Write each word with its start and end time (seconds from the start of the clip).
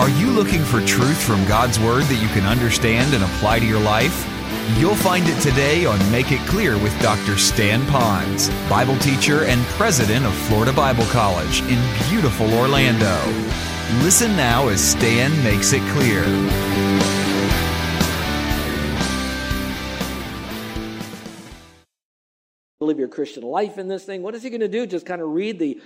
Are 0.00 0.08
you 0.08 0.30
looking 0.30 0.64
for 0.64 0.80
truth 0.86 1.22
from 1.22 1.44
God's 1.44 1.78
Word 1.78 2.04
that 2.04 2.22
you 2.22 2.28
can 2.28 2.46
understand 2.46 3.12
and 3.12 3.22
apply 3.22 3.58
to 3.58 3.66
your 3.66 3.80
life? 3.80 4.26
You'll 4.78 4.94
find 4.94 5.28
it 5.28 5.38
today 5.42 5.84
on 5.84 5.98
Make 6.10 6.32
It 6.32 6.40
Clear 6.48 6.78
with 6.78 6.98
Dr. 7.02 7.36
Stan 7.36 7.82
Ponz, 7.82 8.48
Bible 8.70 8.96
teacher 9.00 9.44
and 9.44 9.60
president 9.76 10.24
of 10.24 10.32
Florida 10.32 10.72
Bible 10.72 11.04
College 11.08 11.60
in 11.64 11.78
beautiful 12.08 12.50
Orlando. 12.54 13.14
Listen 14.02 14.34
now 14.38 14.68
as 14.68 14.80
Stan 14.80 15.30
makes 15.44 15.74
it 15.74 15.82
clear. 15.92 16.24
Live 22.80 22.98
your 22.98 23.08
Christian 23.08 23.42
life 23.42 23.76
in 23.76 23.88
this 23.88 24.06
thing. 24.06 24.22
What 24.22 24.34
is 24.34 24.42
he 24.42 24.48
going 24.48 24.62
to 24.62 24.68
do? 24.68 24.86
Just 24.86 25.04
kind 25.04 25.20
of 25.20 25.28
read 25.28 25.58
the 25.58 25.78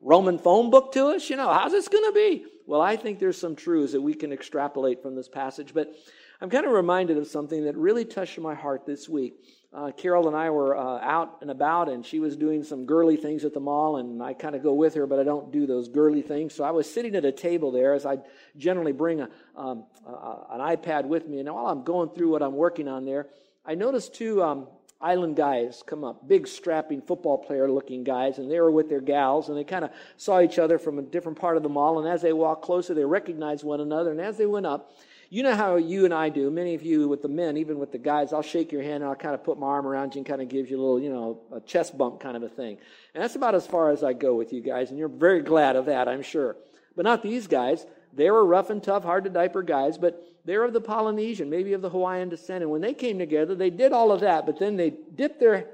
Roman 0.00 0.38
phone 0.38 0.70
book 0.70 0.92
to 0.92 1.08
us? 1.08 1.30
You 1.30 1.36
know, 1.36 1.52
how's 1.52 1.72
this 1.72 1.86
going 1.86 2.04
to 2.04 2.12
be? 2.12 2.46
Well, 2.70 2.80
I 2.80 2.94
think 2.94 3.18
there's 3.18 3.36
some 3.36 3.56
truths 3.56 3.94
that 3.94 4.00
we 4.00 4.14
can 4.14 4.32
extrapolate 4.32 5.02
from 5.02 5.16
this 5.16 5.26
passage, 5.26 5.74
but 5.74 5.92
I'm 6.40 6.48
kind 6.50 6.64
of 6.64 6.70
reminded 6.70 7.18
of 7.18 7.26
something 7.26 7.64
that 7.64 7.76
really 7.76 8.04
touched 8.04 8.38
my 8.38 8.54
heart 8.54 8.86
this 8.86 9.08
week. 9.08 9.44
Uh, 9.72 9.90
Carol 9.90 10.28
and 10.28 10.36
I 10.36 10.50
were 10.50 10.76
uh, 10.76 11.00
out 11.00 11.38
and 11.40 11.50
about, 11.50 11.88
and 11.88 12.06
she 12.06 12.20
was 12.20 12.36
doing 12.36 12.62
some 12.62 12.86
girly 12.86 13.16
things 13.16 13.44
at 13.44 13.54
the 13.54 13.58
mall, 13.58 13.96
and 13.96 14.22
I 14.22 14.34
kind 14.34 14.54
of 14.54 14.62
go 14.62 14.72
with 14.72 14.94
her, 14.94 15.08
but 15.08 15.18
I 15.18 15.24
don't 15.24 15.50
do 15.50 15.66
those 15.66 15.88
girly 15.88 16.22
things. 16.22 16.54
So 16.54 16.62
I 16.62 16.70
was 16.70 16.88
sitting 16.88 17.16
at 17.16 17.24
a 17.24 17.32
table 17.32 17.72
there, 17.72 17.92
as 17.92 18.06
I 18.06 18.18
generally 18.56 18.92
bring 18.92 19.20
a, 19.20 19.28
um, 19.56 19.86
a, 20.06 20.44
an 20.50 20.60
iPad 20.60 21.06
with 21.06 21.26
me, 21.26 21.40
and 21.40 21.52
while 21.52 21.66
I'm 21.66 21.82
going 21.82 22.10
through 22.10 22.30
what 22.30 22.40
I'm 22.40 22.54
working 22.54 22.86
on 22.86 23.04
there, 23.04 23.26
I 23.66 23.74
noticed 23.74 24.14
two 24.14 24.44
um, 24.44 24.68
island 25.00 25.36
guys 25.36 25.82
come 25.86 26.04
up, 26.04 26.28
big 26.28 26.46
strapping 26.46 27.00
football 27.00 27.38
player 27.38 27.70
looking 27.70 28.04
guys, 28.04 28.38
and 28.38 28.50
they 28.50 28.60
were 28.60 28.70
with 28.70 28.88
their 28.88 29.00
gals, 29.00 29.48
and 29.48 29.56
they 29.56 29.64
kind 29.64 29.84
of 29.84 29.90
saw 30.16 30.40
each 30.40 30.58
other 30.58 30.78
from 30.78 30.98
a 30.98 31.02
different 31.02 31.38
part 31.38 31.56
of 31.56 31.62
the 31.62 31.68
mall. 31.68 31.98
And 31.98 32.08
as 32.08 32.22
they 32.22 32.32
walked 32.32 32.62
closer, 32.62 32.92
they 32.94 33.04
recognized 33.04 33.64
one 33.64 33.80
another. 33.80 34.10
And 34.10 34.20
as 34.20 34.36
they 34.36 34.46
went 34.46 34.66
up, 34.66 34.92
you 35.32 35.44
know 35.44 35.54
how 35.54 35.76
you 35.76 36.04
and 36.04 36.12
I 36.12 36.28
do, 36.28 36.50
many 36.50 36.74
of 36.74 36.82
you 36.82 37.08
with 37.08 37.22
the 37.22 37.28
men, 37.28 37.56
even 37.56 37.78
with 37.78 37.92
the 37.92 37.98
guys, 37.98 38.32
I'll 38.32 38.42
shake 38.42 38.72
your 38.72 38.82
hand 38.82 38.96
and 38.96 39.04
I'll 39.04 39.14
kind 39.14 39.34
of 39.34 39.44
put 39.44 39.60
my 39.60 39.68
arm 39.68 39.86
around 39.86 40.14
you 40.14 40.18
and 40.18 40.26
kind 40.26 40.42
of 40.42 40.48
give 40.48 40.68
you 40.68 40.76
a 40.76 40.80
little, 40.80 41.00
you 41.00 41.08
know, 41.08 41.40
a 41.52 41.60
chest 41.60 41.96
bump 41.96 42.18
kind 42.18 42.36
of 42.36 42.42
a 42.42 42.48
thing. 42.48 42.78
And 43.14 43.22
that's 43.22 43.36
about 43.36 43.54
as 43.54 43.64
far 43.64 43.90
as 43.90 44.02
I 44.02 44.12
go 44.12 44.34
with 44.34 44.52
you 44.52 44.60
guys, 44.60 44.90
and 44.90 44.98
you're 44.98 45.08
very 45.08 45.40
glad 45.40 45.76
of 45.76 45.86
that, 45.86 46.08
I'm 46.08 46.22
sure. 46.22 46.56
But 46.96 47.04
not 47.04 47.22
these 47.22 47.46
guys. 47.46 47.86
They 48.12 48.30
were 48.30 48.44
rough 48.44 48.70
and 48.70 48.82
tough, 48.82 49.04
hard 49.04 49.24
to 49.24 49.30
diaper 49.30 49.62
guys, 49.62 49.98
but 49.98 50.22
they're 50.44 50.64
of 50.64 50.72
the 50.72 50.80
Polynesian, 50.80 51.50
maybe 51.50 51.72
of 51.74 51.82
the 51.82 51.90
Hawaiian 51.90 52.28
descent. 52.28 52.62
And 52.62 52.70
when 52.70 52.80
they 52.80 52.94
came 52.94 53.18
together, 53.18 53.54
they 53.54 53.70
did 53.70 53.92
all 53.92 54.10
of 54.12 54.20
that, 54.20 54.46
but 54.46 54.58
then 54.58 54.76
they 54.76 54.90
dipped 55.14 55.40
their 55.40 55.66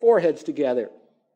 foreheads 0.00 0.42
together 0.42 0.90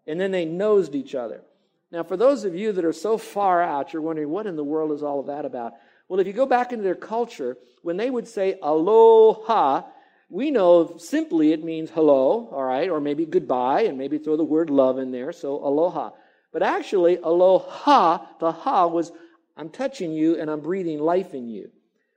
and 0.06 0.20
then 0.20 0.30
they 0.30 0.44
nosed 0.44 0.94
each 0.94 1.14
other. 1.14 1.42
Now, 1.90 2.02
for 2.02 2.16
those 2.16 2.44
of 2.44 2.54
you 2.54 2.72
that 2.72 2.84
are 2.84 2.92
so 2.92 3.18
far 3.18 3.62
out, 3.62 3.92
you're 3.92 4.02
wondering, 4.02 4.30
what 4.30 4.46
in 4.46 4.56
the 4.56 4.64
world 4.64 4.92
is 4.92 5.02
all 5.02 5.20
of 5.20 5.26
that 5.26 5.44
about? 5.44 5.74
Well, 6.08 6.20
if 6.20 6.26
you 6.26 6.32
go 6.32 6.46
back 6.46 6.72
into 6.72 6.84
their 6.84 6.94
culture, 6.94 7.56
when 7.82 7.96
they 7.96 8.10
would 8.10 8.26
say 8.26 8.58
aloha, 8.62 9.82
we 10.28 10.50
know 10.50 10.96
simply 10.96 11.52
it 11.52 11.62
means 11.62 11.90
hello, 11.90 12.48
all 12.50 12.64
right, 12.64 12.88
or 12.88 13.00
maybe 13.00 13.26
goodbye, 13.26 13.82
and 13.82 13.98
maybe 13.98 14.18
throw 14.18 14.36
the 14.36 14.44
word 14.44 14.70
love 14.70 14.98
in 14.98 15.12
there, 15.12 15.32
so 15.32 15.54
aloha. 15.56 16.10
But 16.52 16.62
actually, 16.62 17.18
aloha, 17.18 18.24
the 18.40 18.52
ha 18.52 18.86
was 18.86 19.12
I'm 19.56 19.68
touching 19.68 20.12
you 20.12 20.40
and 20.40 20.50
I'm 20.50 20.60
breathing 20.60 20.98
life 20.98 21.34
in 21.34 21.48
you. 21.48 21.70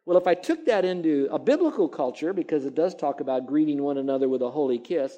Well, 0.05 0.17
if 0.17 0.28
I 0.28 0.36
took 0.36 0.66
that 0.66 0.86
into 0.86 1.28
a 1.31 1.39
biblical 1.39 1.89
culture, 1.89 2.31
because 2.31 2.66
it 2.66 2.75
does 2.75 2.94
talk 2.94 3.22
about 3.22 3.47
greeting 3.47 3.81
one 3.81 3.97
another 3.97 4.30
with 4.30 4.41
a 4.41 4.52
holy 4.52 4.78
kiss, 4.78 5.17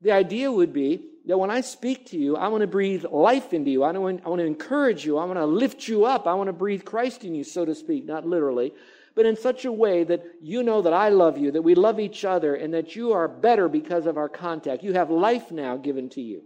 the 0.00 0.12
idea 0.12 0.50
would 0.50 0.72
be 0.72 1.04
that 1.26 1.38
when 1.38 1.50
I 1.50 1.60
speak 1.60 2.06
to 2.10 2.16
you, 2.16 2.36
I 2.36 2.48
want 2.48 2.60
to 2.60 2.68
breathe 2.68 3.04
life 3.10 3.52
into 3.52 3.70
you. 3.70 3.82
I 3.82 3.90
want, 3.92 4.22
I 4.24 4.28
want 4.28 4.40
to 4.40 4.46
encourage 4.46 5.04
you. 5.04 5.18
I 5.18 5.24
want 5.24 5.38
to 5.38 5.44
lift 5.44 5.88
you 5.88 6.04
up. 6.04 6.26
I 6.26 6.34
want 6.34 6.46
to 6.46 6.52
breathe 6.52 6.84
Christ 6.84 7.24
in 7.24 7.34
you, 7.34 7.42
so 7.42 7.64
to 7.64 7.74
speak, 7.74 8.06
not 8.06 8.24
literally, 8.24 8.72
but 9.16 9.26
in 9.26 9.36
such 9.36 9.64
a 9.64 9.72
way 9.72 10.04
that 10.04 10.22
you 10.40 10.62
know 10.62 10.82
that 10.82 10.92
I 10.92 11.08
love 11.08 11.36
you, 11.36 11.50
that 11.50 11.62
we 11.62 11.74
love 11.74 11.98
each 11.98 12.24
other, 12.24 12.54
and 12.54 12.72
that 12.74 12.94
you 12.94 13.12
are 13.12 13.26
better 13.26 13.68
because 13.68 14.06
of 14.06 14.16
our 14.16 14.28
contact. 14.28 14.84
You 14.84 14.92
have 14.92 15.10
life 15.10 15.50
now 15.50 15.76
given 15.76 16.08
to 16.10 16.20
you. 16.20 16.42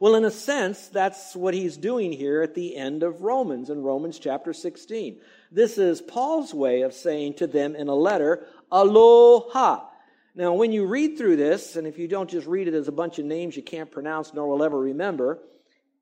Well, 0.00 0.16
in 0.16 0.24
a 0.24 0.30
sense, 0.30 0.88
that's 0.88 1.36
what 1.36 1.54
he's 1.54 1.76
doing 1.76 2.12
here 2.12 2.42
at 2.42 2.54
the 2.54 2.76
end 2.76 3.02
of 3.02 3.22
Romans, 3.22 3.70
in 3.70 3.82
Romans 3.82 4.18
chapter 4.18 4.52
16. 4.52 5.20
This 5.52 5.78
is 5.78 6.00
Paul's 6.00 6.52
way 6.52 6.82
of 6.82 6.92
saying 6.92 7.34
to 7.34 7.46
them 7.46 7.76
in 7.76 7.88
a 7.88 7.94
letter, 7.94 8.46
Aloha. 8.72 9.86
Now, 10.34 10.54
when 10.54 10.72
you 10.72 10.86
read 10.86 11.16
through 11.16 11.36
this, 11.36 11.76
and 11.76 11.86
if 11.86 11.96
you 11.96 12.08
don't 12.08 12.28
just 12.28 12.48
read 12.48 12.66
it 12.66 12.74
as 12.74 12.88
a 12.88 12.92
bunch 12.92 13.20
of 13.20 13.24
names 13.24 13.56
you 13.56 13.62
can't 13.62 13.90
pronounce 13.90 14.34
nor 14.34 14.48
will 14.48 14.64
ever 14.64 14.78
remember, 14.78 15.38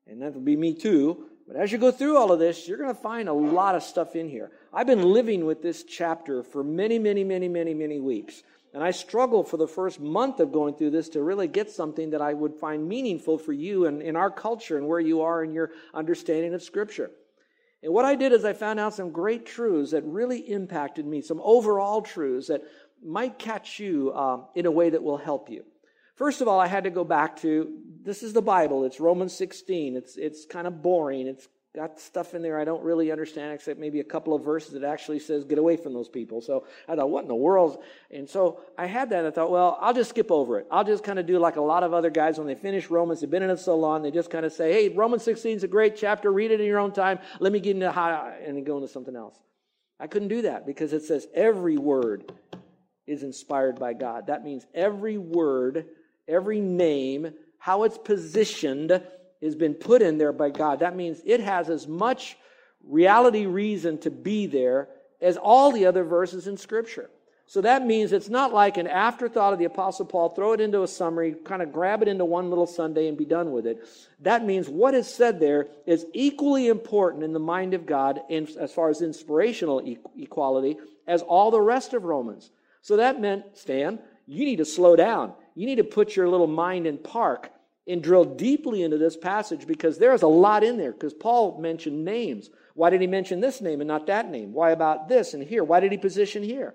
and 0.07 0.23
that 0.23 0.33
would 0.33 0.45
be 0.45 0.55
me 0.55 0.73
too, 0.73 1.25
but 1.47 1.55
as 1.55 1.71
you 1.71 1.77
go 1.77 1.91
through 1.91 2.17
all 2.17 2.31
of 2.31 2.39
this, 2.39 2.67
you're 2.67 2.77
going 2.77 2.93
to 2.93 2.99
find 2.99 3.29
a 3.29 3.33
lot 3.33 3.75
of 3.75 3.83
stuff 3.83 4.15
in 4.15 4.27
here. 4.27 4.51
I've 4.73 4.87
been 4.87 5.03
living 5.03 5.45
with 5.45 5.61
this 5.61 5.83
chapter 5.83 6.41
for 6.41 6.63
many, 6.63 6.97
many, 6.97 7.23
many, 7.23 7.47
many, 7.47 7.75
many 7.75 7.99
weeks. 7.99 8.41
And 8.73 8.83
I 8.83 8.91
struggled 8.91 9.47
for 9.47 9.57
the 9.57 9.67
first 9.67 9.99
month 9.99 10.39
of 10.39 10.51
going 10.51 10.73
through 10.73 10.89
this 10.91 11.09
to 11.09 11.21
really 11.21 11.47
get 11.47 11.69
something 11.69 12.09
that 12.09 12.21
I 12.21 12.33
would 12.33 12.55
find 12.55 12.87
meaningful 12.87 13.37
for 13.37 13.53
you 13.53 13.85
and 13.85 14.01
in 14.01 14.15
our 14.15 14.31
culture 14.31 14.77
and 14.77 14.87
where 14.87 14.99
you 14.99 15.21
are 15.21 15.43
in 15.43 15.53
your 15.53 15.71
understanding 15.93 16.55
of 16.55 16.63
Scripture. 16.63 17.11
And 17.83 17.93
what 17.93 18.05
I 18.05 18.15
did 18.15 18.31
is 18.31 18.45
I 18.45 18.53
found 18.53 18.79
out 18.79 18.95
some 18.95 19.11
great 19.11 19.45
truths 19.45 19.91
that 19.91 20.03
really 20.05 20.39
impacted 20.39 21.05
me, 21.05 21.21
some 21.21 21.39
overall 21.43 22.01
truths 22.01 22.47
that 22.47 22.63
might 23.05 23.37
catch 23.37 23.79
you 23.79 24.13
um, 24.15 24.45
in 24.55 24.65
a 24.65 24.71
way 24.71 24.89
that 24.89 25.03
will 25.03 25.17
help 25.17 25.49
you. 25.49 25.65
First 26.15 26.41
of 26.41 26.47
all, 26.47 26.59
I 26.59 26.67
had 26.67 26.85
to 26.85 26.89
go 26.89 27.03
back 27.03 27.37
to 27.41 27.77
this 28.03 28.23
is 28.23 28.33
the 28.33 28.41
Bible. 28.41 28.85
It's 28.85 28.99
Romans 28.99 29.35
16. 29.35 29.97
It's, 29.97 30.15
it's 30.17 30.45
kind 30.45 30.65
of 30.65 30.81
boring. 30.81 31.27
It's 31.27 31.47
got 31.75 31.99
stuff 31.99 32.35
in 32.35 32.43
there 32.43 32.59
I 32.59 32.65
don't 32.65 32.83
really 32.83 33.11
understand, 33.11 33.51
except 33.51 33.79
maybe 33.79 33.99
a 33.99 34.03
couple 34.03 34.35
of 34.35 34.43
verses 34.43 34.73
that 34.73 34.83
actually 34.83 35.17
says, 35.17 35.43
get 35.43 35.57
away 35.57 35.75
from 35.75 35.93
those 35.93 36.07
people. 36.07 36.39
So 36.39 36.65
I 36.87 36.95
thought, 36.95 37.09
what 37.09 37.23
in 37.23 37.27
the 37.27 37.35
world? 37.35 37.83
And 38.11 38.29
so 38.29 38.59
I 38.77 38.85
had 38.85 39.09
that. 39.09 39.25
I 39.25 39.31
thought, 39.31 39.49
well, 39.49 39.79
I'll 39.81 39.93
just 39.93 40.11
skip 40.11 40.29
over 40.29 40.59
it. 40.59 40.67
I'll 40.69 40.83
just 40.83 41.03
kind 41.03 41.17
of 41.17 41.25
do 41.25 41.39
like 41.39 41.55
a 41.55 41.61
lot 41.61 41.81
of 41.81 41.91
other 41.91 42.11
guys 42.11 42.37
when 42.37 42.45
they 42.45 42.55
finish 42.55 42.91
Romans, 42.91 43.21
they've 43.21 43.29
been 43.29 43.41
in 43.41 43.49
it 43.49 43.57
so 43.57 43.75
long, 43.75 44.03
they 44.03 44.11
just 44.11 44.29
kind 44.29 44.45
of 44.45 44.53
say, 44.53 44.71
hey, 44.71 44.89
Romans 44.89 45.23
16 45.23 45.57
is 45.57 45.63
a 45.63 45.67
great 45.67 45.95
chapter. 45.95 46.31
Read 46.31 46.51
it 46.51 46.61
in 46.61 46.67
your 46.67 46.79
own 46.79 46.91
time. 46.91 47.17
Let 47.39 47.51
me 47.51 47.59
get 47.59 47.75
into 47.75 47.91
how, 47.91 48.31
and 48.45 48.63
go 48.65 48.77
into 48.77 48.87
something 48.87 49.15
else. 49.15 49.35
I 49.99 50.05
couldn't 50.05 50.27
do 50.27 50.43
that 50.43 50.67
because 50.67 50.93
it 50.93 51.03
says 51.03 51.27
every 51.33 51.77
word 51.77 52.31
is 53.07 53.23
inspired 53.23 53.79
by 53.79 53.93
God. 53.93 54.27
That 54.27 54.43
means 54.43 54.65
every 54.75 55.17
word, 55.17 55.85
every 56.27 56.59
name, 56.59 57.33
how 57.57 57.83
it's 57.83 57.97
positioned, 57.97 59.01
has 59.43 59.55
been 59.55 59.73
put 59.73 60.01
in 60.01 60.17
there 60.17 60.33
by 60.33 60.49
God. 60.49 60.79
That 60.79 60.95
means 60.95 61.21
it 61.25 61.39
has 61.39 61.69
as 61.69 61.87
much 61.87 62.37
reality 62.83 63.45
reason 63.45 63.97
to 63.99 64.11
be 64.11 64.45
there 64.45 64.89
as 65.21 65.37
all 65.37 65.71
the 65.71 65.85
other 65.85 66.03
verses 66.03 66.47
in 66.47 66.57
Scripture. 66.57 67.09
So 67.45 67.61
that 67.61 67.85
means 67.85 68.13
it's 68.13 68.29
not 68.29 68.53
like 68.53 68.77
an 68.77 68.87
afterthought 68.87 69.53
of 69.53 69.59
the 69.59 69.65
Apostle 69.65 70.05
Paul, 70.05 70.29
throw 70.29 70.53
it 70.53 70.61
into 70.61 70.83
a 70.83 70.87
summary, 70.87 71.35
kind 71.43 71.61
of 71.61 71.73
grab 71.73 72.01
it 72.01 72.07
into 72.07 72.25
one 72.25 72.49
little 72.49 72.65
Sunday 72.65 73.07
and 73.07 73.17
be 73.17 73.25
done 73.25 73.51
with 73.51 73.67
it. 73.67 73.85
That 74.21 74.45
means 74.45 74.69
what 74.69 74.93
is 74.93 75.13
said 75.13 75.39
there 75.39 75.67
is 75.85 76.05
equally 76.13 76.67
important 76.67 77.23
in 77.23 77.33
the 77.33 77.39
mind 77.39 77.73
of 77.73 77.85
God 77.85 78.21
in, 78.29 78.47
as 78.59 78.71
far 78.71 78.89
as 78.89 79.01
inspirational 79.01 79.83
equality 80.17 80.77
as 81.05 81.21
all 81.21 81.51
the 81.51 81.61
rest 81.61 81.93
of 81.93 82.05
Romans. 82.05 82.49
So 82.81 82.97
that 82.97 83.19
meant, 83.19 83.45
Stan, 83.53 83.99
you 84.25 84.45
need 84.45 84.57
to 84.57 84.65
slow 84.65 84.95
down. 84.95 85.33
You 85.53 85.65
need 85.65 85.75
to 85.75 85.83
put 85.83 86.15
your 86.15 86.29
little 86.29 86.47
mind 86.47 86.87
in 86.87 86.97
park 86.97 87.51
and 87.87 88.01
drill 88.01 88.25
deeply 88.25 88.83
into 88.83 88.97
this 88.97 89.17
passage 89.17 89.67
because 89.67 89.97
there's 89.97 90.21
a 90.21 90.27
lot 90.27 90.63
in 90.63 90.77
there. 90.77 90.91
Because 90.91 91.13
Paul 91.13 91.59
mentioned 91.59 92.05
names. 92.05 92.49
Why 92.75 92.89
did 92.89 93.01
he 93.01 93.07
mention 93.07 93.39
this 93.39 93.61
name 93.61 93.81
and 93.81 93.87
not 93.87 94.07
that 94.07 94.29
name? 94.29 94.53
Why 94.53 94.71
about 94.71 95.09
this 95.09 95.33
and 95.33 95.43
here? 95.43 95.63
Why 95.63 95.79
did 95.79 95.91
he 95.91 95.97
position 95.97 96.43
here? 96.43 96.73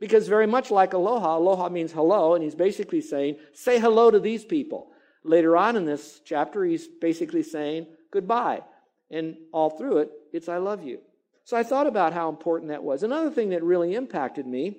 Because 0.00 0.28
very 0.28 0.46
much 0.46 0.70
like 0.70 0.92
aloha, 0.92 1.36
aloha 1.36 1.68
means 1.68 1.92
hello, 1.92 2.34
and 2.34 2.44
he's 2.44 2.54
basically 2.54 3.00
saying, 3.00 3.36
say 3.52 3.80
hello 3.80 4.10
to 4.10 4.20
these 4.20 4.44
people. 4.44 4.90
Later 5.24 5.56
on 5.56 5.76
in 5.76 5.84
this 5.84 6.20
chapter, 6.24 6.64
he's 6.64 6.86
basically 6.86 7.42
saying 7.42 7.86
goodbye. 8.12 8.62
And 9.10 9.36
all 9.52 9.70
through 9.70 9.98
it, 9.98 10.10
it's 10.32 10.48
I 10.48 10.58
love 10.58 10.84
you. 10.84 11.00
So 11.44 11.56
I 11.56 11.62
thought 11.62 11.86
about 11.86 12.12
how 12.12 12.28
important 12.28 12.70
that 12.70 12.84
was. 12.84 13.02
Another 13.02 13.30
thing 13.30 13.50
that 13.50 13.64
really 13.64 13.94
impacted 13.94 14.46
me 14.46 14.76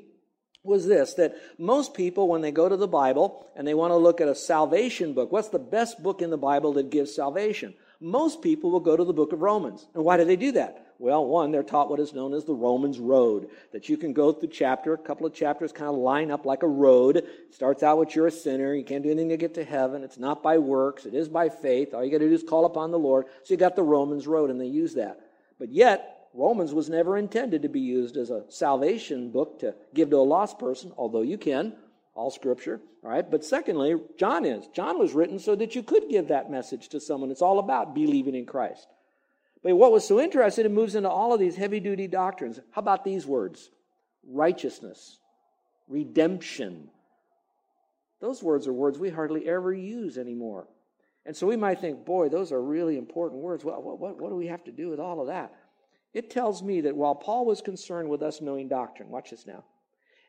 was 0.64 0.86
this 0.86 1.14
that 1.16 1.36
most 1.58 1.94
people, 1.94 2.28
when 2.28 2.42
they 2.42 2.52
go 2.52 2.68
to 2.68 2.78
the 2.78 2.88
Bible 2.88 3.48
and 3.56 3.68
they 3.68 3.74
want 3.74 3.92
to 3.92 3.98
look 3.98 4.22
at 4.22 4.28
a 4.28 4.36
salvation 4.36 5.14
book, 5.14 5.32
what's 5.32 5.50
the 5.50 5.60
best 5.60 6.02
book 6.04 6.22
in 6.22 6.30
the 6.30 6.38
Bible 6.38 6.74
that 6.74 6.90
gives 6.90 7.16
salvation? 7.16 7.74
Most 8.02 8.42
people 8.42 8.72
will 8.72 8.80
go 8.80 8.96
to 8.96 9.04
the 9.04 9.14
book 9.14 9.34
of 9.34 9.42
Romans. 9.42 9.86
And 9.94 10.04
why 10.04 10.18
do 10.18 10.26
they 10.26 10.36
do 10.36 10.54
that? 10.54 10.86
Well, 11.00 11.26
one, 11.26 11.52
they're 11.52 11.64
taught 11.64 11.90
what 11.90 12.02
is 12.02 12.14
known 12.14 12.34
as 12.34 12.44
the 12.44 12.54
Romans 12.54 13.00
Road, 13.00 13.50
that 13.72 13.88
you 13.88 13.96
can 13.96 14.12
go 14.12 14.34
through 14.34 14.50
chapter, 14.50 14.94
a 14.94 14.98
couple 14.98 15.26
of 15.26 15.34
chapters 15.34 15.72
kind 15.72 15.90
of 15.90 15.96
line 15.96 16.30
up 16.30 16.46
like 16.46 16.62
a 16.62 16.68
road. 16.68 17.16
It 17.18 17.54
starts 17.54 17.84
out 17.84 17.98
with 17.98 18.14
you're 18.14 18.28
a 18.28 18.32
sinner, 18.32 18.74
you 18.74 18.84
can't 18.84 19.04
do 19.04 19.10
anything 19.10 19.30
to 19.30 19.38
get 19.38 19.54
to 19.54 19.64
heaven. 19.64 20.04
It's 20.04 20.18
not 20.18 20.44
by 20.44 20.58
works, 20.58 21.06
it 21.06 21.14
is 21.14 21.30
by 21.30 21.48
faith. 21.48 21.94
All 21.94 22.04
you 22.04 22.12
got 22.12 22.18
to 22.18 22.28
do 22.28 22.34
is 22.34 22.44
call 22.44 22.66
upon 22.66 22.92
the 22.92 23.00
Lord. 23.00 23.28
So 23.44 23.54
you 23.54 23.58
got 23.58 23.78
the 23.78 23.84
Romans 23.84 24.28
Road, 24.28 24.50
and 24.50 24.60
they 24.60 24.68
use 24.68 24.96
that. 24.96 25.22
But 25.58 25.70
yet, 25.70 26.19
Romans 26.34 26.74
was 26.74 26.90
never 26.90 27.18
intended 27.18 27.64
to 27.64 27.70
be 27.70 27.80
used 27.80 28.18
as 28.18 28.30
a 28.30 28.44
salvation 28.50 29.32
book 29.32 29.60
to 29.60 29.76
give 29.94 30.10
to 30.12 30.18
a 30.18 30.22
lost 30.22 30.60
person, 30.60 30.92
although 30.98 31.22
you 31.22 31.38
can, 31.38 31.74
all 32.14 32.30
scripture, 32.30 32.80
all 33.04 33.10
right? 33.10 33.30
But 33.30 33.44
secondly, 33.44 33.96
John 34.18 34.46
is. 34.46 34.68
John 34.68 35.00
was 35.00 35.14
written 35.14 35.40
so 35.40 35.56
that 35.56 35.76
you 35.76 35.82
could 35.82 36.10
give 36.10 36.28
that 36.28 36.52
message 36.52 36.90
to 36.90 37.00
someone. 37.00 37.32
It's 37.32 37.42
all 37.42 37.60
about 37.60 37.96
believing 37.96 38.36
in 38.36 38.46
Christ. 38.46 38.88
But 39.64 39.76
what 39.76 39.92
was 39.92 40.08
so 40.08 40.20
interesting, 40.20 40.66
it 40.66 40.72
moves 40.72 40.96
into 40.96 41.10
all 41.10 41.34
of 41.34 41.40
these 41.40 41.56
heavy 41.56 41.80
duty 41.80 42.08
doctrines. 42.08 42.60
How 42.72 42.80
about 42.80 43.04
these 43.04 43.26
words? 43.26 43.70
Righteousness, 44.28 45.18
redemption. 45.88 46.90
Those 48.22 48.44
words 48.44 48.68
are 48.68 48.74
words 48.74 49.00
we 49.00 49.10
hardly 49.10 49.48
ever 49.48 49.74
use 49.74 50.18
anymore. 50.18 50.68
And 51.26 51.36
so 51.36 51.48
we 51.48 51.58
might 51.58 51.80
think, 51.80 52.06
boy, 52.06 52.30
those 52.30 52.52
are 52.52 52.62
really 52.62 52.98
important 52.98 53.42
words. 53.42 53.64
What, 53.64 53.84
what, 53.84 54.20
what 54.20 54.30
do 54.30 54.36
we 54.36 54.48
have 54.48 54.64
to 54.66 54.72
do 54.72 54.90
with 54.90 55.00
all 55.00 55.22
of 55.22 55.28
that? 55.28 55.54
It 56.14 56.30
tells 56.30 56.64
me 56.64 56.82
that 56.82 56.96
while 56.96 57.16
Paul 57.16 57.46
was 57.46 57.62
concerned 57.62 58.10
with 58.10 58.24
us 58.24 58.42
knowing 58.42 58.68
doctrine, 58.68 59.10
watch 59.10 59.30
this 59.30 59.46
now. 59.46 59.64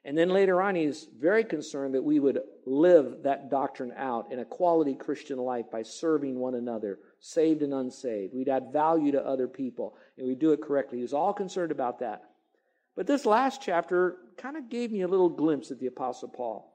And 0.05 0.17
then 0.17 0.31
later 0.31 0.62
on, 0.62 0.75
he's 0.75 1.09
very 1.19 1.44
concerned 1.44 1.94
that 1.94 2.03
we 2.03 2.21
would 2.21 2.41
live 2.65 3.23
that 3.23 3.50
doctrine 3.50 3.93
out 3.97 4.32
in 4.32 4.38
a 4.38 4.44
quality 4.44 4.94
Christian 4.94 5.38
life 5.38 5.67
by 5.71 5.82
serving 5.82 6.38
one 6.38 6.55
another, 6.55 6.99
saved 7.19 7.62
and 7.62 7.75
unsaved. 7.75 8.35
We'd 8.35 8.49
add 8.49 8.73
value 8.73 9.12
to 9.12 9.27
other 9.27 9.47
people, 9.47 9.97
and 10.17 10.27
we 10.27 10.35
do 10.35 10.53
it 10.53 10.62
correctly. 10.62 10.99
He 10.99 11.03
was 11.03 11.12
all 11.12 11.35
concerned 11.35 11.71
about 11.71 11.99
that. 11.99 12.23
But 12.97 13.06
this 13.06 13.27
last 13.27 13.61
chapter 13.61 14.17
kind 14.38 14.56
of 14.56 14.71
gave 14.71 14.91
me 14.91 15.03
a 15.03 15.09
little 15.09 15.29
glimpse 15.29 15.71
at 15.71 15.79
the 15.79 15.87
Apostle 15.87 16.29
Paul, 16.29 16.75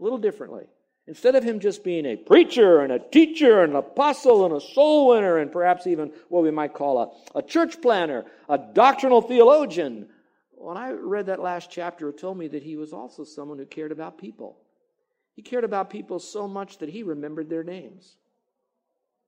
a 0.00 0.02
little 0.02 0.18
differently. 0.18 0.64
Instead 1.06 1.34
of 1.34 1.42
him 1.42 1.58
just 1.58 1.82
being 1.82 2.06
a 2.06 2.16
preacher 2.16 2.80
and 2.80 2.92
a 2.92 2.98
teacher 2.98 3.62
and 3.62 3.72
an 3.72 3.78
apostle 3.78 4.46
and 4.46 4.54
a 4.54 4.60
soul 4.60 5.08
winner 5.08 5.38
and 5.38 5.50
perhaps 5.50 5.86
even 5.86 6.12
what 6.28 6.44
we 6.44 6.50
might 6.50 6.74
call 6.74 6.98
a, 6.98 7.38
a 7.38 7.42
church 7.42 7.80
planter, 7.82 8.24
a 8.48 8.56
doctrinal 8.56 9.20
theologian, 9.20 10.08
when 10.52 10.76
I 10.76 10.92
read 10.92 11.26
that 11.26 11.40
last 11.40 11.70
chapter, 11.72 12.08
it 12.10 12.18
told 12.18 12.38
me 12.38 12.46
that 12.48 12.62
he 12.62 12.76
was 12.76 12.92
also 12.92 13.24
someone 13.24 13.58
who 13.58 13.66
cared 13.66 13.90
about 13.90 14.16
people. 14.16 14.58
He 15.34 15.42
cared 15.42 15.64
about 15.64 15.90
people 15.90 16.20
so 16.20 16.46
much 16.46 16.78
that 16.78 16.88
he 16.88 17.02
remembered 17.02 17.50
their 17.50 17.64
names. 17.64 18.14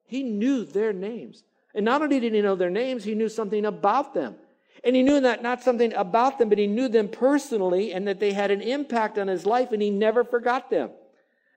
He 0.07 0.23
knew 0.23 0.65
their 0.65 0.93
names. 0.93 1.43
And 1.75 1.85
not 1.85 2.03
only 2.03 2.21
did 2.21 2.35
he 2.35 2.41
know 2.41 2.55
their 2.55 2.71
names, 2.71 3.03
he 3.03 3.17
knew 3.17 3.29
something 3.29 3.67
about 3.67 4.15
them. 4.15 4.37
And 4.85 4.95
he 4.95 5.03
knew 5.03 5.21
that 5.21 5.43
not 5.43 5.63
something 5.63 5.93
about 5.95 6.39
them, 6.39 6.51
but 6.51 6.59
he 6.59 6.69
knew 6.69 6.89
them 6.89 7.09
personally 7.09 7.93
and 7.93 8.07
that 8.07 8.21
they 8.21 8.33
had 8.33 8.53
an 8.53 8.61
impact 8.61 9.19
on 9.19 9.27
his 9.27 9.45
life 9.45 9.73
and 9.73 9.83
he 9.83 9.91
never 9.91 10.23
forgot 10.23 10.71
them. 10.71 10.91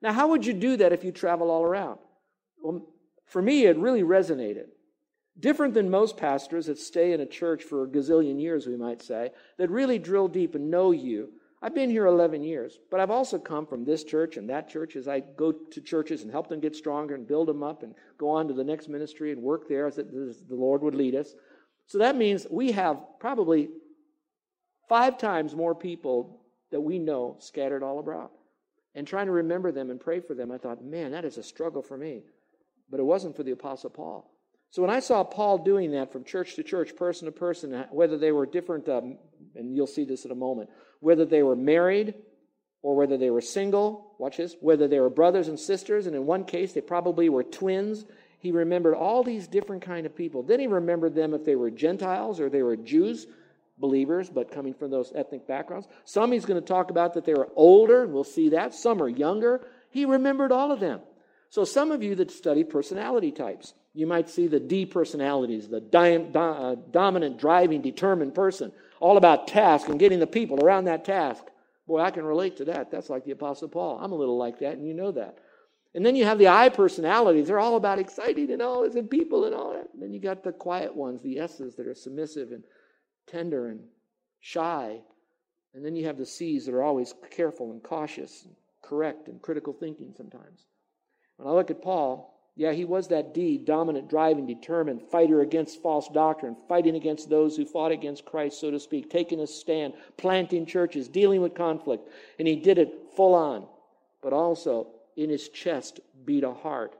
Now, 0.01 0.13
how 0.13 0.27
would 0.29 0.45
you 0.45 0.53
do 0.53 0.77
that 0.77 0.93
if 0.93 1.03
you 1.03 1.11
travel 1.11 1.49
all 1.49 1.63
around? 1.63 1.99
Well, 2.61 2.87
for 3.25 3.41
me, 3.41 3.65
it 3.65 3.77
really 3.77 4.03
resonated. 4.03 4.67
Different 5.39 5.73
than 5.73 5.89
most 5.89 6.17
pastors 6.17 6.65
that 6.65 6.79
stay 6.79 7.13
in 7.13 7.21
a 7.21 7.25
church 7.25 7.63
for 7.63 7.83
a 7.83 7.87
gazillion 7.87 8.41
years, 8.41 8.65
we 8.65 8.75
might 8.75 9.01
say, 9.01 9.31
that 9.57 9.69
really 9.69 9.99
drill 9.99 10.27
deep 10.27 10.55
and 10.55 10.71
know 10.71 10.91
you. 10.91 11.29
I've 11.61 11.75
been 11.75 11.89
here 11.89 12.05
11 12.05 12.43
years, 12.43 12.79
but 12.91 12.99
I've 12.99 13.11
also 13.11 13.39
come 13.39 13.65
from 13.65 13.83
this 13.83 14.03
church 14.03 14.37
and 14.37 14.49
that 14.49 14.69
church 14.69 14.95
as 14.95 15.07
I 15.07 15.21
go 15.21 15.51
to 15.51 15.81
churches 15.81 16.21
and 16.21 16.31
help 16.31 16.47
them 16.47 16.59
get 16.59 16.75
stronger 16.75 17.15
and 17.15 17.27
build 17.27 17.47
them 17.47 17.63
up 17.63 17.83
and 17.83 17.95
go 18.17 18.29
on 18.29 18.47
to 18.47 18.53
the 18.53 18.63
next 18.63 18.89
ministry 18.89 19.31
and 19.31 19.41
work 19.41 19.67
there 19.67 19.87
as 19.87 19.95
the 19.95 20.35
Lord 20.49 20.83
would 20.83 20.95
lead 20.95 21.15
us. 21.15 21.33
So 21.87 21.97
that 21.97 22.15
means 22.15 22.45
we 22.49 22.71
have 22.73 22.99
probably 23.19 23.69
five 24.87 25.17
times 25.17 25.55
more 25.55 25.73
people 25.73 26.41
that 26.71 26.81
we 26.81 26.99
know 26.99 27.37
scattered 27.39 27.83
all 27.83 27.99
abroad 27.99 28.29
and 28.95 29.07
trying 29.07 29.27
to 29.27 29.31
remember 29.31 29.71
them 29.71 29.89
and 29.89 29.99
pray 29.99 30.19
for 30.19 30.33
them, 30.33 30.51
I 30.51 30.57
thought, 30.57 30.83
man, 30.83 31.11
that 31.11 31.25
is 31.25 31.37
a 31.37 31.43
struggle 31.43 31.81
for 31.81 31.97
me. 31.97 32.23
But 32.89 32.99
it 32.99 33.03
wasn't 33.03 33.35
for 33.35 33.43
the 33.43 33.51
Apostle 33.51 33.89
Paul. 33.89 34.31
So 34.71 34.81
when 34.81 34.91
I 34.91 34.99
saw 34.99 35.23
Paul 35.23 35.59
doing 35.59 35.91
that 35.91 36.11
from 36.11 36.23
church 36.23 36.55
to 36.55 36.63
church, 36.63 36.95
person 36.95 37.25
to 37.25 37.31
person, 37.31 37.73
uh, 37.73 37.87
whether 37.89 38.17
they 38.17 38.31
were 38.31 38.45
different, 38.45 38.89
um, 38.89 39.17
and 39.55 39.75
you'll 39.75 39.87
see 39.87 40.03
this 40.03 40.25
in 40.25 40.31
a 40.31 40.35
moment, 40.35 40.69
whether 40.99 41.25
they 41.25 41.43
were 41.43 41.55
married 41.55 42.15
or 42.81 42.95
whether 42.95 43.17
they 43.17 43.29
were 43.29 43.41
single, 43.41 44.15
watch 44.19 44.37
this, 44.37 44.55
whether 44.59 44.87
they 44.87 44.99
were 44.99 45.09
brothers 45.09 45.47
and 45.47 45.59
sisters, 45.59 46.05
and 46.05 46.15
in 46.15 46.25
one 46.25 46.43
case 46.43 46.73
they 46.73 46.81
probably 46.81 47.29
were 47.29 47.43
twins. 47.43 48.05
He 48.39 48.51
remembered 48.51 48.95
all 48.95 49.23
these 49.23 49.47
different 49.47 49.81
kind 49.81 50.05
of 50.05 50.15
people. 50.15 50.43
Then 50.43 50.59
he 50.59 50.67
remembered 50.67 51.15
them 51.15 51.33
if 51.33 51.43
they 51.43 51.55
were 51.55 51.71
Gentiles 51.71 52.39
or 52.39 52.49
they 52.49 52.61
were 52.61 52.77
Jews 52.77 53.25
believers, 53.77 54.29
but 54.29 54.51
coming 54.51 54.73
from 54.73 54.91
those 54.91 55.11
ethnic 55.15 55.47
backgrounds. 55.47 55.87
Some 56.05 56.31
he's 56.31 56.45
going 56.45 56.61
to 56.61 56.67
talk 56.67 56.89
about 56.89 57.13
that 57.13 57.25
they 57.25 57.33
were 57.33 57.49
older, 57.55 58.03
and 58.03 58.13
we'll 58.13 58.23
see 58.23 58.49
that. 58.49 58.73
Some 58.73 59.01
are 59.01 59.09
younger. 59.09 59.67
He 59.91 60.05
remembered 60.05 60.51
all 60.51 60.71
of 60.71 60.79
them. 60.79 61.01
So, 61.49 61.63
some 61.63 61.91
of 61.91 62.03
you 62.03 62.15
that 62.15 62.31
study 62.31 62.63
personality 62.63 63.31
types, 63.31 63.73
you 63.93 64.05
might 64.05 64.29
see 64.29 64.47
the 64.47 64.59
D 64.59 64.85
personalities, 64.85 65.69
the 65.69 65.79
di- 65.79 66.29
uh, 66.35 66.75
dominant, 66.91 67.39
driving, 67.39 67.81
determined 67.81 68.35
person, 68.35 68.71
all 68.99 69.17
about 69.17 69.47
task 69.47 69.87
and 69.87 69.99
getting 69.99 70.19
the 70.19 70.27
people 70.27 70.63
around 70.63 70.85
that 70.85 71.05
task. 71.05 71.43
Boy, 71.87 72.01
I 72.01 72.11
can 72.11 72.25
relate 72.25 72.57
to 72.57 72.65
that. 72.65 72.91
That's 72.91 73.09
like 73.09 73.23
the 73.23 73.31
Apostle 73.31 73.69
Paul. 73.69 73.99
I'm 74.01 74.11
a 74.11 74.15
little 74.15 74.37
like 74.37 74.59
that, 74.59 74.73
and 74.73 74.85
you 74.85 74.93
know 74.93 75.11
that. 75.11 75.37
And 75.95 76.05
then 76.05 76.15
you 76.15 76.25
have 76.25 76.37
the 76.37 76.49
I 76.49 76.69
personalities. 76.69 77.47
They're 77.47 77.59
all 77.59 77.77
about 77.77 77.97
exciting 77.97 78.51
and 78.51 78.61
all 78.61 78.83
this 78.83 78.95
and 78.95 79.09
people 79.09 79.45
and 79.45 79.55
all 79.55 79.73
that. 79.73 79.87
And 79.93 80.03
then 80.03 80.13
you 80.13 80.19
got 80.19 80.43
the 80.43 80.51
quiet 80.51 80.95
ones, 80.95 81.21
the 81.21 81.39
S's 81.39 81.75
that 81.75 81.87
are 81.87 81.95
submissive 81.95 82.51
and 82.51 82.63
tender 83.27 83.67
and 83.67 83.81
shy. 84.39 85.01
And 85.73 85.85
then 85.85 85.95
you 85.95 86.05
have 86.05 86.17
the 86.17 86.25
C's 86.25 86.65
that 86.65 86.73
are 86.73 86.83
always 86.83 87.13
careful 87.31 87.71
and 87.71 87.83
cautious 87.83 88.43
and 88.45 88.55
correct 88.81 89.27
and 89.27 89.41
critical 89.41 89.73
thinking 89.73 90.13
sometimes. 90.15 90.65
When 91.37 91.47
I 91.47 91.51
look 91.51 91.69
at 91.69 91.81
Paul, 91.81 92.33
yeah, 92.55 92.71
he 92.71 92.85
was 92.85 93.07
that 93.09 93.35
D, 93.35 93.59
dominant, 93.59 94.09
driving, 94.09 94.47
determined, 94.47 95.03
fighter 95.11 95.41
against 95.41 95.81
false 95.83 96.09
doctrine, 96.09 96.55
fighting 96.67 96.95
against 96.95 97.29
those 97.29 97.55
who 97.55 97.65
fought 97.65 97.91
against 97.91 98.25
Christ, 98.25 98.59
so 98.59 98.71
to 98.71 98.79
speak, 98.79 99.11
taking 99.11 99.41
a 99.41 99.47
stand, 99.47 99.93
planting 100.17 100.65
churches, 100.65 101.07
dealing 101.07 101.41
with 101.41 101.53
conflict. 101.53 102.09
And 102.39 102.47
he 102.47 102.55
did 102.55 102.79
it 102.79 102.91
full 103.15 103.35
on. 103.35 103.67
But 104.23 104.33
also, 104.33 104.87
in 105.15 105.29
his 105.29 105.49
chest 105.49 105.99
beat 106.25 106.43
a 106.43 106.53
heart 106.53 106.95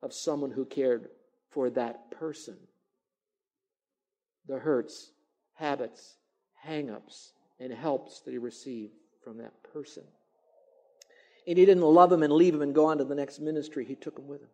of 0.00 0.12
someone 0.12 0.52
who 0.52 0.64
cared 0.64 1.08
for 1.50 1.70
that 1.70 2.12
person. 2.12 2.56
The 4.46 4.58
hurts, 4.58 5.10
habits, 5.60 6.16
hang 6.54 6.90
ups, 6.90 7.32
and 7.60 7.72
helps 7.72 8.20
that 8.20 8.32
he 8.32 8.38
received 8.38 8.94
from 9.22 9.38
that 9.38 9.52
person. 9.72 10.02
And 11.46 11.58
he 11.58 11.66
didn't 11.66 11.84
love 11.84 12.10
him 12.10 12.22
and 12.22 12.32
leave 12.32 12.54
him 12.54 12.62
and 12.62 12.74
go 12.74 12.86
on 12.86 12.98
to 12.98 13.04
the 13.04 13.14
next 13.14 13.40
ministry. 13.40 13.84
He 13.84 13.94
took 13.94 14.18
him 14.18 14.26
with 14.26 14.40
him. 14.40 14.48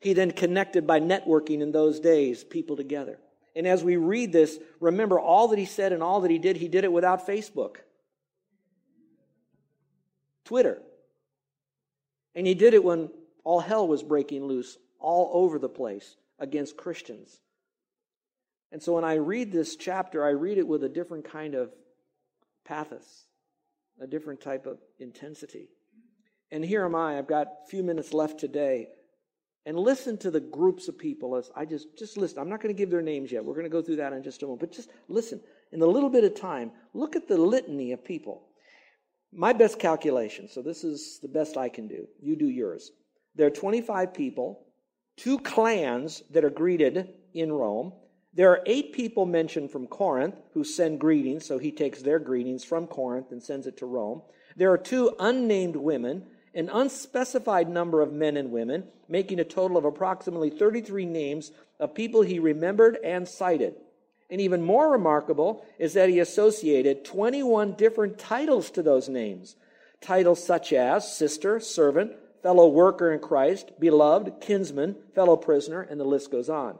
He 0.00 0.12
then 0.12 0.30
connected 0.30 0.86
by 0.86 1.00
networking 1.00 1.60
in 1.60 1.72
those 1.72 2.00
days 2.00 2.44
people 2.44 2.76
together. 2.76 3.18
And 3.56 3.66
as 3.66 3.82
we 3.82 3.96
read 3.96 4.32
this, 4.32 4.58
remember 4.78 5.18
all 5.18 5.48
that 5.48 5.58
he 5.58 5.64
said 5.64 5.92
and 5.92 6.02
all 6.02 6.20
that 6.20 6.30
he 6.30 6.38
did, 6.38 6.56
he 6.56 6.68
did 6.68 6.84
it 6.84 6.92
without 6.92 7.26
Facebook, 7.26 7.76
Twitter. 10.44 10.80
And 12.34 12.46
he 12.46 12.54
did 12.54 12.74
it 12.74 12.84
when 12.84 13.10
all 13.42 13.58
hell 13.58 13.88
was 13.88 14.02
breaking 14.02 14.44
loose 14.44 14.76
all 15.00 15.30
over 15.32 15.58
the 15.58 15.68
place 15.68 16.16
against 16.38 16.76
Christians. 16.76 17.40
And 18.72 18.82
so 18.82 18.94
when 18.94 19.04
I 19.04 19.14
read 19.14 19.50
this 19.50 19.76
chapter, 19.76 20.24
I 20.24 20.30
read 20.30 20.58
it 20.58 20.66
with 20.66 20.84
a 20.84 20.88
different 20.88 21.24
kind 21.24 21.54
of 21.54 21.72
pathos, 22.64 23.26
a 24.00 24.06
different 24.06 24.40
type 24.40 24.66
of 24.66 24.78
intensity. 24.98 25.70
And 26.50 26.64
here 26.64 26.84
am 26.84 26.94
I, 26.94 27.18
I've 27.18 27.28
got 27.28 27.46
a 27.46 27.68
few 27.70 27.82
minutes 27.82 28.12
left 28.12 28.38
today. 28.38 28.88
And 29.66 29.78
listen 29.78 30.16
to 30.18 30.30
the 30.30 30.40
groups 30.40 30.88
of 30.88 30.96
people 30.98 31.36
as 31.36 31.50
I 31.54 31.66
just 31.66 31.88
just 31.98 32.16
listen. 32.16 32.38
I'm 32.38 32.48
not 32.48 32.62
going 32.62 32.74
to 32.74 32.78
give 32.78 32.90
their 32.90 33.02
names 33.02 33.30
yet. 33.30 33.44
We're 33.44 33.54
going 33.54 33.64
to 33.64 33.70
go 33.70 33.82
through 33.82 33.96
that 33.96 34.14
in 34.14 34.22
just 34.22 34.42
a 34.42 34.46
moment. 34.46 34.60
But 34.60 34.72
just 34.72 34.88
listen. 35.08 35.42
In 35.72 35.78
the 35.80 35.86
little 35.86 36.08
bit 36.08 36.24
of 36.24 36.34
time, 36.34 36.70
look 36.94 37.16
at 37.16 37.28
the 37.28 37.36
litany 37.36 37.92
of 37.92 38.02
people. 38.02 38.44
My 39.30 39.52
best 39.52 39.78
calculation, 39.78 40.48
so 40.48 40.62
this 40.62 40.84
is 40.84 41.18
the 41.20 41.28
best 41.28 41.58
I 41.58 41.68
can 41.68 41.86
do. 41.86 42.06
You 42.18 42.34
do 42.34 42.48
yours. 42.48 42.92
There 43.34 43.46
are 43.46 43.50
25 43.50 44.14
people, 44.14 44.64
two 45.18 45.38
clans 45.38 46.22
that 46.30 46.44
are 46.44 46.50
greeted 46.50 47.10
in 47.34 47.52
Rome. 47.52 47.92
There 48.34 48.50
are 48.50 48.62
eight 48.66 48.92
people 48.92 49.26
mentioned 49.26 49.70
from 49.70 49.86
Corinth 49.86 50.36
who 50.52 50.62
send 50.62 51.00
greetings, 51.00 51.46
so 51.46 51.58
he 51.58 51.72
takes 51.72 52.02
their 52.02 52.18
greetings 52.18 52.62
from 52.62 52.86
Corinth 52.86 53.32
and 53.32 53.42
sends 53.42 53.66
it 53.66 53.76
to 53.78 53.86
Rome. 53.86 54.22
There 54.56 54.70
are 54.70 54.78
two 54.78 55.14
unnamed 55.18 55.76
women, 55.76 56.26
an 56.54 56.68
unspecified 56.68 57.68
number 57.68 58.00
of 58.00 58.12
men 58.12 58.36
and 58.36 58.50
women, 58.50 58.84
making 59.08 59.40
a 59.40 59.44
total 59.44 59.76
of 59.76 59.84
approximately 59.84 60.50
33 60.50 61.06
names 61.06 61.52
of 61.80 61.94
people 61.94 62.22
he 62.22 62.38
remembered 62.38 62.98
and 63.02 63.26
cited. 63.26 63.74
And 64.30 64.40
even 64.40 64.62
more 64.62 64.90
remarkable 64.90 65.64
is 65.78 65.94
that 65.94 66.10
he 66.10 66.20
associated 66.20 67.04
21 67.04 67.72
different 67.74 68.18
titles 68.18 68.70
to 68.72 68.82
those 68.82 69.08
names. 69.08 69.56
Titles 70.00 70.44
such 70.44 70.72
as 70.72 71.16
sister, 71.16 71.58
servant, 71.60 72.12
fellow 72.42 72.68
worker 72.68 73.12
in 73.12 73.20
Christ, 73.20 73.72
beloved, 73.80 74.40
kinsman, 74.40 74.96
fellow 75.14 75.36
prisoner, 75.36 75.80
and 75.80 75.98
the 75.98 76.04
list 76.04 76.30
goes 76.30 76.50
on. 76.50 76.78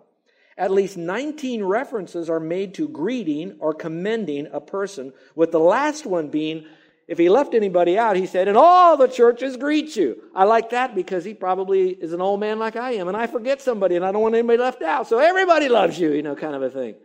At 0.59 0.73
least 0.73 0.97
19 0.97 1.63
references 1.63 2.29
are 2.29 2.41
made 2.41 2.75
to 2.75 2.89
greeting 2.89 3.57
or 3.61 3.73
commending 3.73 4.49
a 4.53 4.61
person, 4.61 5.13
with 5.37 5.53
the 5.53 5.61
last 5.61 6.05
one 6.05 6.29
being, 6.29 6.67
if 7.07 7.17
he 7.17 7.29
left 7.29 7.55
anybody 7.55 7.97
out, 7.97 8.17
he 8.17 8.27
said, 8.27 8.49
and 8.49 8.57
all 8.57 8.97
the 8.97 9.07
churches 9.07 9.57
greet 9.57 9.95
you. 9.95 10.21
I 10.35 10.45
like 10.45 10.71
that 10.71 10.95
because 10.95 11.25
he 11.25 11.33
probably 11.33 11.91
is 11.91 12.13
an 12.13 12.21
old 12.21 12.41
man 12.41 12.59
like 12.59 12.77
I 12.77 12.95
am, 12.95 13.07
and 13.07 13.17
I 13.17 13.29
forget 13.29 13.63
somebody, 13.63 13.95
and 13.97 14.05
I 14.05 14.11
don't 14.11 14.21
want 14.21 14.35
anybody 14.35 14.59
left 14.59 14.83
out. 14.83 15.07
So 15.07 15.19
everybody 15.19 15.69
loves 15.69 15.99
you, 15.99 16.13
you 16.13 16.23
know, 16.23 16.35
kind 16.35 16.57
of 16.57 16.63
a 16.63 16.71
thing. 16.71 16.97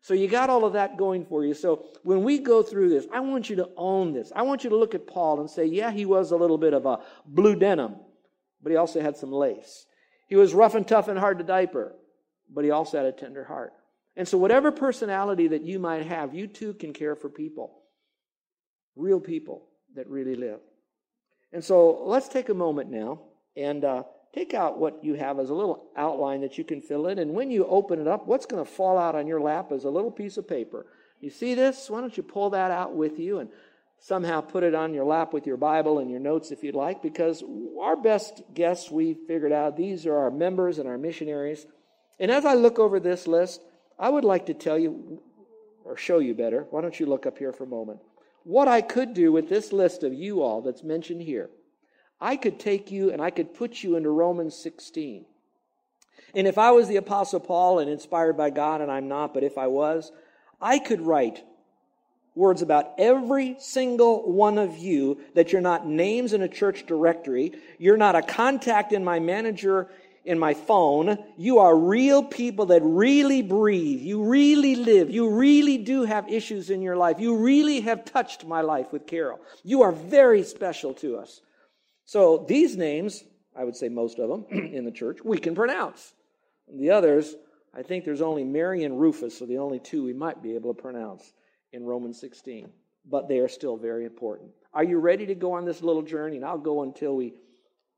So 0.00 0.14
you 0.14 0.26
got 0.26 0.50
all 0.50 0.64
of 0.64 0.72
that 0.72 0.96
going 0.96 1.26
for 1.26 1.44
you. 1.44 1.54
So 1.54 1.84
when 2.02 2.24
we 2.24 2.38
go 2.38 2.62
through 2.62 2.88
this, 2.88 3.06
I 3.12 3.20
want 3.20 3.48
you 3.48 3.56
to 3.56 3.68
own 3.76 4.12
this. 4.12 4.32
I 4.34 4.42
want 4.42 4.64
you 4.64 4.70
to 4.70 4.76
look 4.76 4.96
at 4.96 5.06
Paul 5.06 5.38
and 5.38 5.48
say, 5.48 5.66
yeah, 5.66 5.92
he 5.92 6.06
was 6.06 6.32
a 6.32 6.36
little 6.36 6.58
bit 6.58 6.72
of 6.72 6.86
a 6.86 6.98
blue 7.24 7.54
denim, 7.54 7.96
but 8.62 8.72
he 8.72 8.76
also 8.76 9.00
had 9.00 9.16
some 9.16 9.30
lace. 9.30 9.86
He 10.28 10.34
was 10.34 10.54
rough 10.54 10.74
and 10.74 10.88
tough 10.88 11.06
and 11.06 11.18
hard 11.18 11.38
to 11.38 11.44
diaper, 11.44 11.94
but 12.52 12.64
he 12.64 12.70
also 12.70 12.98
had 12.98 13.06
a 13.06 13.12
tender 13.12 13.44
heart. 13.44 13.72
And 14.16 14.28
so, 14.28 14.36
whatever 14.38 14.70
personality 14.70 15.48
that 15.48 15.62
you 15.62 15.78
might 15.78 16.06
have, 16.06 16.34
you 16.34 16.46
too 16.46 16.74
can 16.74 16.92
care 16.92 17.16
for 17.16 17.28
people, 17.28 17.78
real 18.94 19.20
people 19.20 19.68
that 19.94 20.08
really 20.08 20.34
live. 20.34 20.60
And 21.52 21.64
so, 21.64 22.02
let's 22.04 22.28
take 22.28 22.48
a 22.48 22.54
moment 22.54 22.90
now 22.90 23.20
and 23.56 23.84
uh, 23.84 24.02
take 24.34 24.54
out 24.54 24.78
what 24.78 25.02
you 25.02 25.14
have 25.14 25.38
as 25.38 25.50
a 25.50 25.54
little 25.54 25.84
outline 25.96 26.42
that 26.42 26.58
you 26.58 26.64
can 26.64 26.80
fill 26.80 27.06
in. 27.06 27.18
And 27.18 27.32
when 27.32 27.50
you 27.50 27.66
open 27.66 28.00
it 28.00 28.08
up, 28.08 28.26
what's 28.26 28.46
going 28.46 28.64
to 28.64 28.70
fall 28.70 28.98
out 28.98 29.14
on 29.14 29.26
your 29.26 29.40
lap 29.40 29.72
is 29.72 29.84
a 29.84 29.90
little 29.90 30.10
piece 30.10 30.36
of 30.36 30.48
paper. 30.48 30.86
You 31.20 31.30
see 31.30 31.54
this? 31.54 31.88
Why 31.88 32.00
don't 32.00 32.16
you 32.16 32.22
pull 32.22 32.50
that 32.50 32.70
out 32.70 32.94
with 32.94 33.18
you 33.18 33.38
and 33.38 33.48
somehow 33.98 34.40
put 34.40 34.64
it 34.64 34.74
on 34.74 34.92
your 34.92 35.04
lap 35.04 35.32
with 35.32 35.46
your 35.46 35.56
Bible 35.56 36.00
and 36.00 36.10
your 36.10 36.18
notes 36.18 36.50
if 36.50 36.64
you'd 36.64 36.74
like, 36.74 37.02
because 37.02 37.42
our 37.80 37.96
best 37.96 38.42
guess 38.52 38.90
we 38.90 39.14
figured 39.14 39.52
out 39.52 39.76
these 39.76 40.06
are 40.06 40.16
our 40.16 40.30
members 40.30 40.78
and 40.78 40.88
our 40.88 40.98
missionaries. 40.98 41.64
And 42.18 42.30
as 42.30 42.44
I 42.44 42.54
look 42.54 42.78
over 42.78 43.00
this 43.00 43.26
list, 43.26 43.62
I 43.98 44.08
would 44.08 44.24
like 44.24 44.46
to 44.46 44.54
tell 44.54 44.78
you, 44.78 45.22
or 45.84 45.96
show 45.96 46.18
you 46.18 46.34
better, 46.34 46.66
why 46.70 46.80
don't 46.80 46.98
you 46.98 47.06
look 47.06 47.26
up 47.26 47.38
here 47.38 47.52
for 47.52 47.64
a 47.64 47.68
moment, 47.68 48.00
what 48.44 48.68
I 48.68 48.80
could 48.80 49.14
do 49.14 49.32
with 49.32 49.48
this 49.48 49.72
list 49.72 50.02
of 50.02 50.12
you 50.12 50.42
all 50.42 50.62
that's 50.62 50.82
mentioned 50.82 51.22
here. 51.22 51.50
I 52.20 52.36
could 52.36 52.58
take 52.58 52.90
you 52.90 53.10
and 53.12 53.20
I 53.20 53.30
could 53.30 53.54
put 53.54 53.82
you 53.82 53.96
into 53.96 54.10
Romans 54.10 54.56
16. 54.56 55.24
And 56.34 56.46
if 56.46 56.58
I 56.58 56.70
was 56.70 56.88
the 56.88 56.96
Apostle 56.96 57.40
Paul 57.40 57.78
and 57.78 57.90
inspired 57.90 58.36
by 58.36 58.50
God, 58.50 58.80
and 58.80 58.90
I'm 58.90 59.08
not, 59.08 59.34
but 59.34 59.44
if 59.44 59.58
I 59.58 59.66
was, 59.66 60.12
I 60.60 60.78
could 60.78 61.00
write 61.00 61.42
words 62.34 62.62
about 62.62 62.92
every 62.96 63.56
single 63.58 64.32
one 64.32 64.56
of 64.56 64.78
you 64.78 65.20
that 65.34 65.52
you're 65.52 65.60
not 65.60 65.86
names 65.86 66.32
in 66.32 66.42
a 66.42 66.48
church 66.48 66.86
directory, 66.86 67.52
you're 67.78 67.96
not 67.96 68.14
a 68.14 68.22
contact 68.22 68.92
in 68.92 69.04
my 69.04 69.20
manager 69.20 69.90
in 70.24 70.38
my 70.38 70.54
phone. 70.54 71.18
You 71.36 71.58
are 71.58 71.76
real 71.76 72.22
people 72.22 72.66
that 72.66 72.82
really 72.82 73.42
breathe. 73.42 74.00
You 74.00 74.24
really 74.24 74.76
live. 74.76 75.10
You 75.10 75.30
really 75.30 75.78
do 75.78 76.04
have 76.04 76.28
issues 76.28 76.70
in 76.70 76.82
your 76.82 76.96
life. 76.96 77.18
You 77.18 77.36
really 77.36 77.80
have 77.80 78.04
touched 78.04 78.44
my 78.44 78.60
life 78.60 78.92
with 78.92 79.06
Carol. 79.06 79.40
You 79.62 79.82
are 79.82 79.92
very 79.92 80.42
special 80.42 80.94
to 80.94 81.16
us. 81.16 81.40
So 82.04 82.44
these 82.48 82.76
names, 82.76 83.24
I 83.56 83.64
would 83.64 83.76
say 83.76 83.88
most 83.88 84.18
of 84.18 84.28
them 84.28 84.46
in 84.50 84.84
the 84.84 84.90
church, 84.90 85.18
we 85.24 85.38
can 85.38 85.54
pronounce. 85.54 86.12
The 86.72 86.90
others, 86.90 87.34
I 87.74 87.82
think 87.82 88.04
there's 88.04 88.22
only 88.22 88.44
Mary 88.44 88.84
and 88.84 89.00
Rufus 89.00 89.40
are 89.42 89.46
the 89.46 89.58
only 89.58 89.78
two 89.78 90.04
we 90.04 90.12
might 90.12 90.42
be 90.42 90.54
able 90.54 90.74
to 90.74 90.80
pronounce 90.80 91.32
in 91.72 91.84
Romans 91.84 92.20
16, 92.20 92.68
but 93.08 93.28
they 93.28 93.38
are 93.38 93.48
still 93.48 93.76
very 93.76 94.04
important. 94.04 94.50
Are 94.74 94.84
you 94.84 94.98
ready 94.98 95.26
to 95.26 95.34
go 95.34 95.52
on 95.52 95.64
this 95.64 95.82
little 95.82 96.02
journey? 96.02 96.36
And 96.36 96.44
I'll 96.44 96.58
go 96.58 96.82
until 96.82 97.16
we 97.16 97.34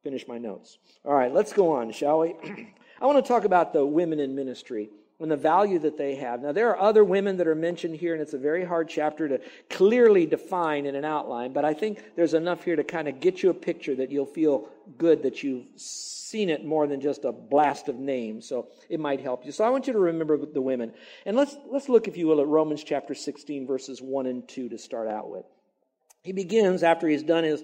finish 0.04 0.28
my 0.28 0.38
notes. 0.38 0.78
All 1.04 1.14
right, 1.14 1.32
let's 1.32 1.52
go 1.52 1.73
on, 1.73 1.90
shall 1.90 2.20
we? 2.20 2.34
I 3.00 3.06
want 3.06 3.25
to 3.25 3.26
talk 3.26 3.44
about 3.44 3.73
the 3.73 3.84
women 3.84 4.20
in 4.20 4.37
ministry 4.37 4.90
and 5.18 5.30
the 5.30 5.37
value 5.37 5.78
that 5.78 5.96
they 5.96 6.16
have. 6.16 6.42
Now, 6.42 6.52
there 6.52 6.68
are 6.68 6.78
other 6.78 7.02
women 7.02 7.38
that 7.38 7.46
are 7.46 7.54
mentioned 7.54 7.96
here, 7.96 8.12
and 8.12 8.20
it's 8.20 8.34
a 8.34 8.38
very 8.38 8.64
hard 8.64 8.88
chapter 8.88 9.28
to 9.28 9.40
clearly 9.70 10.26
define 10.26 10.87
in 10.87 10.94
an 10.94 11.04
outline, 11.04 11.52
but 11.52 11.64
I 11.64 11.73
think 11.73 12.02
there's 12.16 12.34
enough 12.34 12.64
here 12.64 12.76
to 12.76 12.84
kind 12.84 13.08
of 13.08 13.20
get 13.20 13.42
you 13.42 13.50
a 13.50 13.54
picture 13.54 13.94
that 13.96 14.11
you'll 14.11 14.26
feel 14.26 14.68
good 14.99 15.23
that 15.23 15.42
you've 15.42 15.66
seen 15.76 16.50
it 16.50 16.64
more 16.64 16.87
than 16.87 17.00
just 17.00 17.25
a 17.25 17.32
blast 17.32 17.88
of 17.88 17.96
names. 17.96 18.46
So 18.46 18.68
it 18.90 19.00
might 19.00 19.20
help 19.20 19.46
you. 19.46 19.52
So 19.52 19.64
I 19.64 19.70
want 19.70 19.87
you 19.87 19.92
to 19.94 19.99
remember 19.99 20.37
the 20.37 20.61
women. 20.61 20.92
And 21.25 21.37
let's, 21.37 21.56
let's 21.70 21.88
look, 21.88 22.08
if 22.08 22.16
you 22.16 22.26
will, 22.26 22.40
at 22.40 22.46
Romans 22.46 22.84
chapter 22.84 23.14
16, 23.14 23.66
verses 23.66 24.02
1 24.02 24.26
and 24.26 24.46
2 24.46 24.68
to 24.68 24.78
start 24.78 25.08
out 25.08 25.30
with. 25.30 25.44
He 26.25 26.32
begins 26.32 26.82
after 26.82 27.06
he's 27.06 27.23
done 27.23 27.44
his 27.44 27.62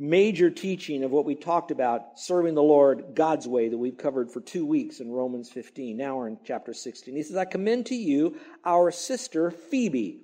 major 0.00 0.50
teaching 0.50 1.04
of 1.04 1.10
what 1.10 1.26
we 1.26 1.34
talked 1.34 1.70
about, 1.70 2.18
serving 2.18 2.54
the 2.54 2.62
Lord 2.62 3.14
God's 3.14 3.46
way, 3.46 3.68
that 3.68 3.76
we've 3.76 3.98
covered 3.98 4.30
for 4.30 4.40
two 4.40 4.64
weeks 4.64 5.00
in 5.00 5.10
Romans 5.10 5.50
15. 5.50 5.96
Now 5.96 6.16
we're 6.16 6.28
in 6.28 6.38
chapter 6.44 6.72
16. 6.72 7.14
He 7.14 7.22
says, 7.22 7.36
I 7.36 7.44
commend 7.44 7.86
to 7.86 7.94
you 7.94 8.36
our 8.64 8.90
sister 8.90 9.50
Phoebe, 9.50 10.22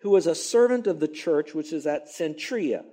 who 0.00 0.16
is 0.16 0.26
a 0.26 0.34
servant 0.34 0.86
of 0.86 0.98
the 0.98 1.08
church 1.08 1.54
which 1.54 1.72
is 1.74 1.86
at 1.86 2.08
Cenchrea. 2.08 2.84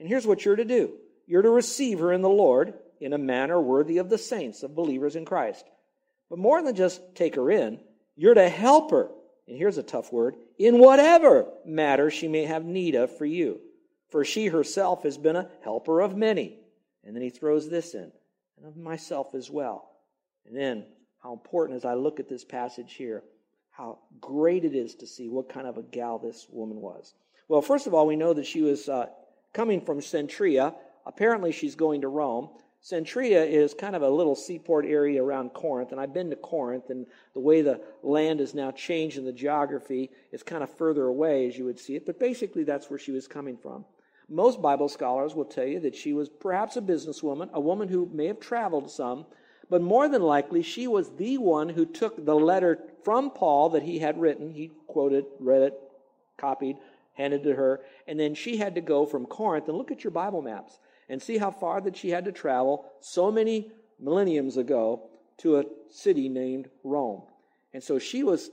And 0.00 0.08
here's 0.08 0.26
what 0.26 0.44
you're 0.44 0.56
to 0.56 0.64
do 0.64 0.92
you're 1.26 1.42
to 1.42 1.50
receive 1.50 2.00
her 2.00 2.12
in 2.12 2.22
the 2.22 2.28
Lord 2.28 2.74
in 3.00 3.12
a 3.12 3.18
manner 3.18 3.60
worthy 3.60 3.98
of 3.98 4.08
the 4.08 4.18
saints, 4.18 4.62
of 4.62 4.74
believers 4.74 5.16
in 5.16 5.24
Christ. 5.24 5.64
But 6.28 6.38
more 6.38 6.62
than 6.62 6.74
just 6.74 7.00
take 7.14 7.36
her 7.36 7.50
in, 7.50 7.78
you're 8.16 8.34
to 8.34 8.48
help 8.48 8.90
her. 8.90 9.08
And 9.46 9.56
here's 9.56 9.78
a 9.78 9.82
tough 9.84 10.12
word 10.12 10.34
in 10.58 10.80
whatever 10.80 11.46
matter 11.64 12.10
she 12.10 12.26
may 12.26 12.44
have 12.44 12.64
need 12.64 12.96
of 12.96 13.16
for 13.16 13.24
you 13.24 13.60
for 14.16 14.24
she 14.24 14.46
herself 14.46 15.02
has 15.02 15.18
been 15.18 15.36
a 15.36 15.46
helper 15.62 16.00
of 16.00 16.16
many. 16.16 16.58
And 17.04 17.14
then 17.14 17.22
he 17.22 17.28
throws 17.28 17.68
this 17.68 17.92
in, 17.92 18.10
and 18.56 18.66
of 18.66 18.74
myself 18.74 19.34
as 19.34 19.50
well. 19.50 19.90
And 20.46 20.56
then, 20.56 20.86
how 21.22 21.34
important 21.34 21.76
as 21.76 21.84
I 21.84 21.92
look 21.92 22.18
at 22.18 22.26
this 22.26 22.42
passage 22.42 22.94
here, 22.94 23.24
how 23.68 23.98
great 24.18 24.64
it 24.64 24.74
is 24.74 24.94
to 24.94 25.06
see 25.06 25.28
what 25.28 25.50
kind 25.50 25.66
of 25.66 25.76
a 25.76 25.82
gal 25.82 26.18
this 26.18 26.46
woman 26.48 26.80
was. 26.80 27.12
Well, 27.48 27.60
first 27.60 27.86
of 27.86 27.92
all, 27.92 28.06
we 28.06 28.16
know 28.16 28.32
that 28.32 28.46
she 28.46 28.62
was 28.62 28.88
uh, 28.88 29.08
coming 29.52 29.82
from 29.82 30.00
Cenchrea. 30.00 30.74
Apparently, 31.04 31.52
she's 31.52 31.74
going 31.74 32.00
to 32.00 32.08
Rome. 32.08 32.48
Cenchrea 32.82 33.46
is 33.46 33.74
kind 33.74 33.94
of 33.94 34.00
a 34.00 34.08
little 34.08 34.34
seaport 34.34 34.86
area 34.86 35.22
around 35.22 35.50
Corinth, 35.50 35.92
and 35.92 36.00
I've 36.00 36.14
been 36.14 36.30
to 36.30 36.36
Corinth, 36.36 36.88
and 36.88 37.04
the 37.34 37.40
way 37.40 37.60
the 37.60 37.82
land 38.02 38.40
is 38.40 38.54
now 38.54 38.70
changed 38.70 39.18
in 39.18 39.26
the 39.26 39.32
geography 39.32 40.10
is 40.32 40.42
kind 40.42 40.62
of 40.62 40.74
further 40.74 41.04
away 41.04 41.48
as 41.48 41.58
you 41.58 41.66
would 41.66 41.78
see 41.78 41.96
it, 41.96 42.06
but 42.06 42.18
basically 42.18 42.64
that's 42.64 42.88
where 42.88 42.98
she 42.98 43.12
was 43.12 43.28
coming 43.28 43.58
from. 43.58 43.84
Most 44.28 44.60
Bible 44.60 44.88
scholars 44.88 45.34
will 45.34 45.44
tell 45.44 45.66
you 45.66 45.78
that 45.80 45.94
she 45.94 46.12
was 46.12 46.28
perhaps 46.28 46.76
a 46.76 46.82
businesswoman, 46.82 47.50
a 47.52 47.60
woman 47.60 47.88
who 47.88 48.10
may 48.12 48.26
have 48.26 48.40
traveled 48.40 48.90
some, 48.90 49.26
but 49.70 49.82
more 49.82 50.08
than 50.08 50.22
likely 50.22 50.62
she 50.62 50.86
was 50.86 51.10
the 51.10 51.38
one 51.38 51.68
who 51.68 51.86
took 51.86 52.24
the 52.24 52.34
letter 52.34 52.82
from 53.04 53.30
Paul 53.30 53.70
that 53.70 53.84
he 53.84 54.00
had 54.00 54.20
written. 54.20 54.50
He 54.50 54.72
quoted, 54.88 55.26
read 55.38 55.62
it, 55.62 55.80
copied, 56.36 56.76
handed 57.14 57.44
to 57.44 57.54
her, 57.54 57.80
and 58.06 58.18
then 58.18 58.34
she 58.34 58.56
had 58.56 58.74
to 58.74 58.80
go 58.80 59.06
from 59.06 59.26
Corinth 59.26 59.68
and 59.68 59.78
look 59.78 59.90
at 59.90 60.02
your 60.02 60.10
Bible 60.10 60.42
maps 60.42 60.78
and 61.08 61.22
see 61.22 61.38
how 61.38 61.50
far 61.50 61.80
that 61.80 61.96
she 61.96 62.10
had 62.10 62.24
to 62.24 62.32
travel 62.32 62.84
so 63.00 63.30
many 63.30 63.70
millenniums 64.00 64.56
ago 64.56 65.08
to 65.38 65.58
a 65.58 65.64
city 65.88 66.28
named 66.28 66.68
Rome. 66.82 67.22
And 67.72 67.82
so 67.82 67.98
she 67.98 68.24
was 68.24 68.50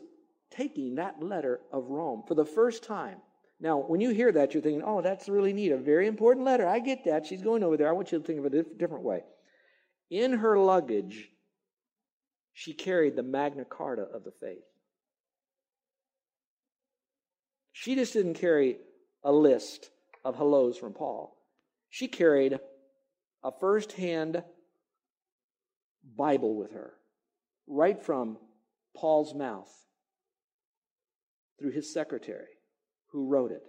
taking 0.52 0.96
that 0.96 1.22
letter 1.22 1.62
of 1.72 1.90
Rome 1.90 2.24
for 2.28 2.36
the 2.36 2.46
first 2.46 2.84
time 2.84 3.18
now, 3.64 3.78
when 3.78 4.02
you 4.02 4.10
hear 4.10 4.30
that, 4.30 4.54
you're 4.54 4.62
thinking, 4.62 4.84
oh, 4.86 5.02
that's 5.02 5.30
really 5.30 5.54
neat. 5.54 5.72
A 5.72 5.78
very 5.78 6.06
important 6.06 6.46
letter. 6.46 6.68
I 6.68 6.80
get 6.80 7.06
that. 7.06 7.26
She's 7.26 7.42
going 7.42 7.64
over 7.64 7.78
there. 7.78 7.88
I 7.88 7.94
want 7.94 8.12
you 8.12 8.20
to 8.20 8.24
think 8.24 8.40
of 8.40 8.46
it 8.46 8.54
a 8.54 8.78
different 8.78 9.06
way. 9.06 9.24
In 10.12 10.34
her 10.34 10.60
luggage, 10.60 11.30
she 12.52 12.74
carried 12.74 13.16
the 13.16 13.24
Magna 13.24 13.64
Carta 13.64 14.02
of 14.02 14.26
the 14.26 14.34
faith. 14.42 14.66
She 17.72 17.96
just 17.96 18.12
didn't 18.12 18.34
carry 18.34 18.80
a 19.24 19.32
list 19.32 19.92
of 20.26 20.36
hellos 20.36 20.78
from 20.78 20.92
Paul. 20.92 21.34
She 21.90 22.10
carried 22.10 22.60
a 23.46 23.52
first 23.62 23.94
hand 23.94 24.44
Bible 26.18 26.58
with 26.58 26.74
her, 26.74 26.96
right 27.66 28.04
from 28.04 28.38
Paul's 28.94 29.34
mouth 29.34 29.72
through 31.58 31.72
his 31.72 31.94
secretary 31.94 32.58
who 33.14 33.28
wrote 33.28 33.52
it 33.52 33.64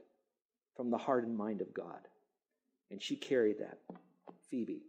from 0.75 0.91
the 0.91 0.99
heart 0.99 1.25
and 1.25 1.37
mind 1.37 1.61
of 1.61 1.73
God. 1.73 2.09
And 2.91 3.01
she 3.01 3.15
carried 3.15 3.59
that, 3.61 3.79
Phoebe. 4.51 4.83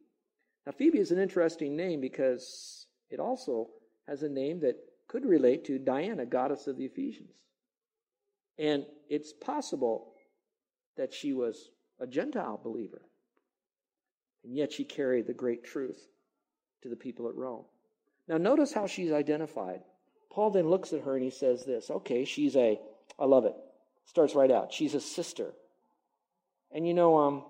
Now, 0.65 0.71
Phoebe 0.71 0.99
is 0.99 1.11
an 1.11 1.19
interesting 1.19 1.75
name 1.75 2.01
because 2.01 2.87
it 3.09 3.19
also 3.19 3.67
has 4.07 4.23
a 4.23 4.29
name 4.29 4.61
that 4.61 4.77
could 5.07 5.25
relate 5.25 5.65
to 5.65 5.77
Diana, 5.77 6.25
goddess 6.25 6.67
of 6.67 6.77
the 6.77 6.85
Ephesians. 6.85 7.35
And 8.57 8.85
it's 9.09 9.33
possible 9.33 10.13
that 10.97 11.13
she 11.13 11.33
was 11.33 11.69
a 11.99 12.07
Gentile 12.07 12.59
believer. 12.63 13.01
And 14.43 14.55
yet 14.55 14.71
she 14.71 14.85
carried 14.85 15.27
the 15.27 15.33
great 15.33 15.63
truth 15.63 16.07
to 16.81 16.89
the 16.89 16.95
people 16.95 17.27
at 17.27 17.35
Rome. 17.35 17.65
Now, 18.27 18.37
notice 18.37 18.73
how 18.73 18.87
she's 18.87 19.11
identified. 19.11 19.81
Paul 20.31 20.51
then 20.51 20.69
looks 20.69 20.93
at 20.93 21.01
her 21.01 21.15
and 21.15 21.23
he 21.23 21.29
says 21.29 21.65
this 21.65 21.89
okay, 21.89 22.25
she's 22.25 22.55
a, 22.55 22.79
I 23.19 23.25
love 23.25 23.45
it, 23.45 23.55
Starts 24.05 24.35
right 24.35 24.51
out. 24.51 24.73
She's 24.73 24.93
a 24.93 25.01
sister. 25.01 25.51
And 26.71 26.87
you 26.87 26.93
know, 26.93 27.17
um, 27.17 27.43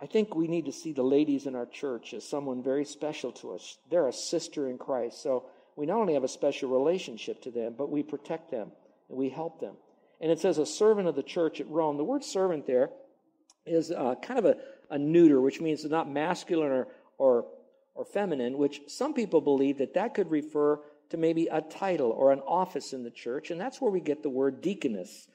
I 0.00 0.06
think 0.06 0.34
we 0.34 0.46
need 0.46 0.66
to 0.66 0.72
see 0.72 0.92
the 0.92 1.02
ladies 1.02 1.46
in 1.46 1.54
our 1.54 1.66
church 1.66 2.12
as 2.12 2.28
someone 2.28 2.62
very 2.62 2.84
special 2.84 3.32
to 3.32 3.54
us. 3.54 3.78
They're 3.90 4.08
a 4.08 4.12
sister 4.12 4.68
in 4.68 4.78
Christ. 4.78 5.22
So 5.22 5.46
we 5.74 5.86
not 5.86 5.98
only 5.98 6.14
have 6.14 6.24
a 6.24 6.28
special 6.28 6.70
relationship 6.70 7.42
to 7.42 7.50
them, 7.50 7.74
but 7.76 7.90
we 7.90 8.02
protect 8.02 8.50
them 8.50 8.72
and 9.08 9.18
we 9.18 9.28
help 9.28 9.60
them. 9.60 9.74
And 10.20 10.30
it 10.30 10.38
says 10.38 10.58
a 10.58 10.66
servant 10.66 11.08
of 11.08 11.14
the 11.14 11.22
church 11.22 11.60
at 11.60 11.68
Rome. 11.68 11.96
The 11.96 12.04
word 12.04 12.24
servant 12.24 12.66
there 12.66 12.90
is 13.66 13.90
uh, 13.90 14.14
kind 14.22 14.38
of 14.38 14.44
a, 14.44 14.56
a 14.90 14.98
neuter, 14.98 15.40
which 15.40 15.60
means 15.60 15.82
it's 15.82 15.90
not 15.90 16.10
masculine 16.10 16.72
or, 16.72 16.88
or, 17.18 17.46
or 17.94 18.04
feminine, 18.04 18.56
which 18.56 18.82
some 18.88 19.12
people 19.12 19.40
believe 19.40 19.78
that 19.78 19.94
that 19.94 20.14
could 20.14 20.30
refer 20.30 20.78
to 21.10 21.16
maybe 21.16 21.46
a 21.48 21.60
title 21.60 22.10
or 22.10 22.32
an 22.32 22.40
office 22.40 22.92
in 22.92 23.02
the 23.02 23.10
church. 23.10 23.50
And 23.50 23.60
that's 23.60 23.80
where 23.80 23.90
we 23.90 24.00
get 24.00 24.22
the 24.22 24.30
word 24.30 24.60
deaconess. 24.60 25.28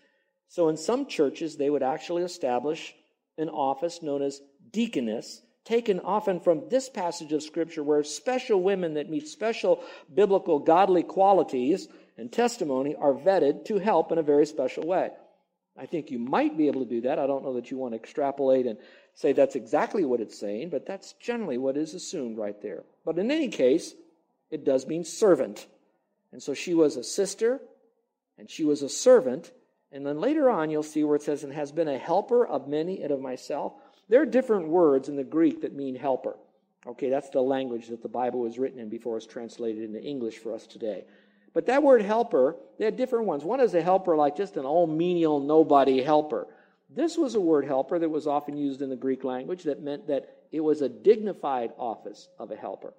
So 0.51 0.67
in 0.67 0.75
some 0.75 1.05
churches, 1.05 1.55
they 1.55 1.69
would 1.69 1.81
actually 1.81 2.23
establish 2.23 2.93
an 3.37 3.47
office 3.47 4.01
known 4.01 4.21
as 4.21 4.41
deaconess 4.73 5.41
taken 5.63 6.01
often 6.01 6.41
from 6.41 6.67
this 6.69 6.89
passage 6.89 7.31
of 7.31 7.41
Scripture, 7.41 7.83
where 7.83 8.03
special 8.03 8.61
women 8.61 8.95
that 8.95 9.09
meet 9.09 9.29
special 9.29 9.81
biblical 10.13 10.59
godly 10.59 11.03
qualities 11.03 11.87
and 12.17 12.29
testimony 12.29 12.95
are 12.95 13.13
vetted 13.13 13.63
to 13.63 13.77
help 13.77 14.11
in 14.11 14.17
a 14.17 14.23
very 14.23 14.45
special 14.45 14.85
way. 14.85 15.11
I 15.79 15.85
think 15.85 16.11
you 16.11 16.19
might 16.19 16.57
be 16.57 16.67
able 16.67 16.83
to 16.83 16.89
do 16.89 16.99
that. 17.01 17.17
I 17.17 17.27
don't 17.27 17.45
know 17.45 17.53
that 17.53 17.71
you 17.71 17.77
want 17.77 17.93
to 17.93 17.99
extrapolate 17.99 18.65
and 18.65 18.77
say 19.13 19.31
that's 19.31 19.55
exactly 19.55 20.03
what 20.03 20.19
it's 20.19 20.37
saying, 20.37 20.69
but 20.69 20.85
that's 20.85 21.13
generally 21.13 21.59
what 21.59 21.77
is 21.77 21.93
assumed 21.93 22.37
right 22.37 22.61
there. 22.61 22.83
But 23.05 23.17
in 23.17 23.31
any 23.31 23.47
case, 23.47 23.93
it 24.49 24.65
does 24.65 24.85
mean 24.85 25.05
servant. 25.05 25.65
And 26.33 26.43
so 26.43 26.53
she 26.53 26.73
was 26.73 26.97
a 26.97 27.05
sister 27.05 27.61
and 28.37 28.49
she 28.49 28.65
was 28.65 28.81
a 28.81 28.89
servant. 28.89 29.49
And 29.91 30.05
then 30.05 30.19
later 30.19 30.49
on, 30.49 30.69
you'll 30.69 30.83
see 30.83 31.03
where 31.03 31.17
it 31.17 31.21
says, 31.21 31.43
and 31.43 31.53
has 31.53 31.71
been 31.71 31.87
a 31.87 31.97
helper 31.97 32.45
of 32.45 32.67
many 32.67 33.01
and 33.01 33.11
of 33.11 33.19
myself. 33.19 33.73
There 34.07 34.21
are 34.21 34.25
different 34.25 34.67
words 34.67 35.09
in 35.09 35.15
the 35.15 35.23
Greek 35.23 35.61
that 35.61 35.73
mean 35.73 35.95
helper. 35.95 36.37
Okay, 36.87 37.09
that's 37.09 37.29
the 37.29 37.41
language 37.41 37.87
that 37.89 38.01
the 38.01 38.09
Bible 38.09 38.39
was 38.39 38.57
written 38.57 38.79
in 38.79 38.89
before 38.89 39.17
it's 39.17 39.25
translated 39.25 39.83
into 39.83 40.01
English 40.01 40.37
for 40.39 40.53
us 40.53 40.65
today. 40.65 41.03
But 41.53 41.65
that 41.67 41.83
word 41.83 42.01
helper, 42.01 42.55
they 42.79 42.85
had 42.85 42.97
different 42.97 43.25
ones. 43.25 43.43
One 43.43 43.59
is 43.59 43.73
a 43.73 43.81
helper 43.81 44.15
like 44.15 44.35
just 44.35 44.57
an 44.57 44.65
old 44.65 44.89
menial 44.89 45.39
nobody 45.39 46.01
helper. 46.01 46.47
This 46.89 47.17
was 47.17 47.35
a 47.35 47.41
word 47.41 47.65
helper 47.65 47.99
that 47.99 48.09
was 48.09 48.27
often 48.27 48.57
used 48.57 48.81
in 48.81 48.89
the 48.89 48.95
Greek 48.95 49.23
language 49.23 49.63
that 49.63 49.81
meant 49.81 50.07
that 50.07 50.37
it 50.51 50.61
was 50.61 50.81
a 50.81 50.89
dignified 50.89 51.71
office 51.77 52.27
of 52.39 52.51
a 52.51 52.55
helper. 52.55 52.93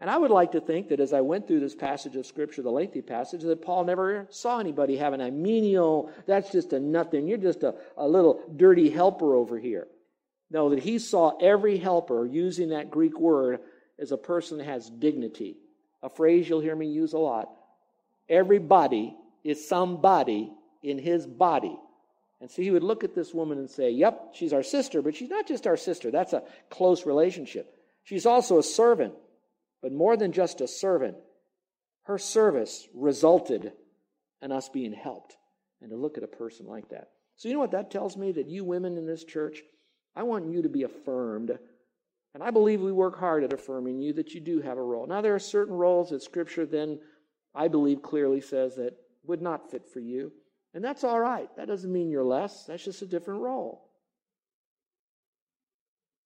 And 0.00 0.08
I 0.08 0.16
would 0.16 0.30
like 0.30 0.52
to 0.52 0.60
think 0.60 0.88
that 0.88 1.00
as 1.00 1.12
I 1.12 1.22
went 1.22 1.48
through 1.48 1.60
this 1.60 1.74
passage 1.74 2.14
of 2.14 2.24
Scripture, 2.24 2.62
the 2.62 2.70
lengthy 2.70 3.02
passage, 3.02 3.42
that 3.42 3.62
Paul 3.62 3.84
never 3.84 4.28
saw 4.30 4.60
anybody 4.60 4.96
having 4.96 5.20
a 5.20 5.30
menial, 5.30 6.12
that's 6.26 6.52
just 6.52 6.72
a 6.72 6.78
nothing, 6.78 7.26
you're 7.26 7.38
just 7.38 7.64
a, 7.64 7.74
a 7.96 8.06
little 8.06 8.40
dirty 8.54 8.90
helper 8.90 9.34
over 9.34 9.58
here. 9.58 9.88
No, 10.50 10.70
that 10.70 10.78
he 10.78 10.98
saw 10.98 11.36
every 11.38 11.78
helper 11.78 12.24
using 12.24 12.70
that 12.70 12.90
Greek 12.90 13.18
word 13.18 13.60
as 13.98 14.12
a 14.12 14.16
person 14.16 14.58
that 14.58 14.64
has 14.64 14.88
dignity. 14.88 15.56
A 16.02 16.08
phrase 16.08 16.48
you'll 16.48 16.60
hear 16.60 16.76
me 16.76 16.86
use 16.86 17.12
a 17.12 17.18
lot. 17.18 17.50
Everybody 18.28 19.16
is 19.42 19.68
somebody 19.68 20.52
in 20.82 20.98
his 20.98 21.26
body. 21.26 21.76
And 22.40 22.50
so 22.50 22.62
he 22.62 22.70
would 22.70 22.84
look 22.84 23.02
at 23.02 23.14
this 23.14 23.34
woman 23.34 23.58
and 23.58 23.68
say, 23.68 23.90
Yep, 23.90 24.34
she's 24.34 24.52
our 24.52 24.62
sister, 24.62 25.02
but 25.02 25.16
she's 25.16 25.30
not 25.30 25.48
just 25.48 25.66
our 25.66 25.76
sister. 25.76 26.10
That's 26.10 26.32
a 26.32 26.44
close 26.70 27.04
relationship. 27.04 27.74
She's 28.04 28.26
also 28.26 28.58
a 28.58 28.62
servant, 28.62 29.14
but 29.82 29.92
more 29.92 30.16
than 30.16 30.32
just 30.32 30.60
a 30.60 30.68
servant. 30.68 31.16
Her 32.02 32.18
service 32.18 32.88
resulted 32.94 33.72
in 34.42 34.52
us 34.52 34.68
being 34.68 34.92
helped. 34.92 35.36
And 35.80 35.90
to 35.90 35.96
look 35.96 36.16
at 36.16 36.24
a 36.24 36.28
person 36.28 36.66
like 36.66 36.88
that. 36.88 37.10
So, 37.36 37.48
you 37.48 37.54
know 37.54 37.60
what 37.60 37.70
that 37.70 37.90
tells 37.90 38.16
me? 38.16 38.32
That 38.32 38.48
you 38.48 38.64
women 38.64 38.96
in 38.96 39.06
this 39.06 39.22
church, 39.22 39.62
I 40.16 40.24
want 40.24 40.50
you 40.50 40.62
to 40.62 40.68
be 40.68 40.82
affirmed. 40.82 41.56
And 42.34 42.42
I 42.42 42.50
believe 42.50 42.80
we 42.80 42.92
work 42.92 43.18
hard 43.18 43.44
at 43.44 43.52
affirming 43.52 44.00
you 44.00 44.12
that 44.14 44.34
you 44.34 44.40
do 44.40 44.60
have 44.60 44.76
a 44.76 44.82
role. 44.82 45.06
Now, 45.06 45.20
there 45.20 45.34
are 45.34 45.40
certain 45.40 45.74
roles 45.74 46.10
that 46.10 46.22
Scripture 46.22 46.66
then, 46.66 46.98
I 47.54 47.68
believe, 47.68 48.02
clearly 48.02 48.40
says 48.40 48.74
that 48.76 48.96
would 49.24 49.40
not 49.40 49.70
fit 49.70 49.86
for 49.86 50.00
you. 50.00 50.32
And 50.74 50.84
that's 50.84 51.04
all 51.04 51.20
right. 51.20 51.48
That 51.56 51.68
doesn't 51.68 51.92
mean 51.92 52.10
you're 52.10 52.24
less, 52.24 52.64
that's 52.64 52.84
just 52.84 53.02
a 53.02 53.06
different 53.06 53.40
role. 53.40 53.84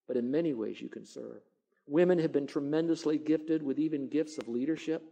But 0.07 0.17
in 0.17 0.31
many 0.31 0.53
ways, 0.53 0.81
you 0.81 0.89
can 0.89 1.05
serve. 1.05 1.41
Women 1.87 2.19
have 2.19 2.31
been 2.31 2.47
tremendously 2.47 3.17
gifted 3.17 3.61
with 3.61 3.79
even 3.79 4.07
gifts 4.07 4.37
of 4.37 4.47
leadership. 4.47 5.03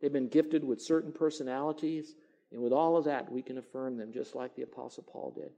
They've 0.00 0.12
been 0.12 0.28
gifted 0.28 0.64
with 0.64 0.80
certain 0.80 1.12
personalities. 1.12 2.14
And 2.52 2.62
with 2.62 2.72
all 2.72 2.96
of 2.96 3.04
that, 3.04 3.30
we 3.30 3.42
can 3.42 3.58
affirm 3.58 3.96
them 3.96 4.12
just 4.12 4.34
like 4.34 4.54
the 4.54 4.62
Apostle 4.62 5.04
Paul 5.04 5.32
did. 5.36 5.50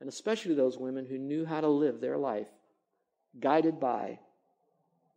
And 0.00 0.08
especially 0.08 0.54
those 0.54 0.78
women 0.78 1.06
who 1.06 1.18
knew 1.18 1.44
how 1.44 1.60
to 1.60 1.68
live 1.68 2.00
their 2.00 2.16
life 2.16 2.48
guided 3.38 3.78
by 3.78 4.18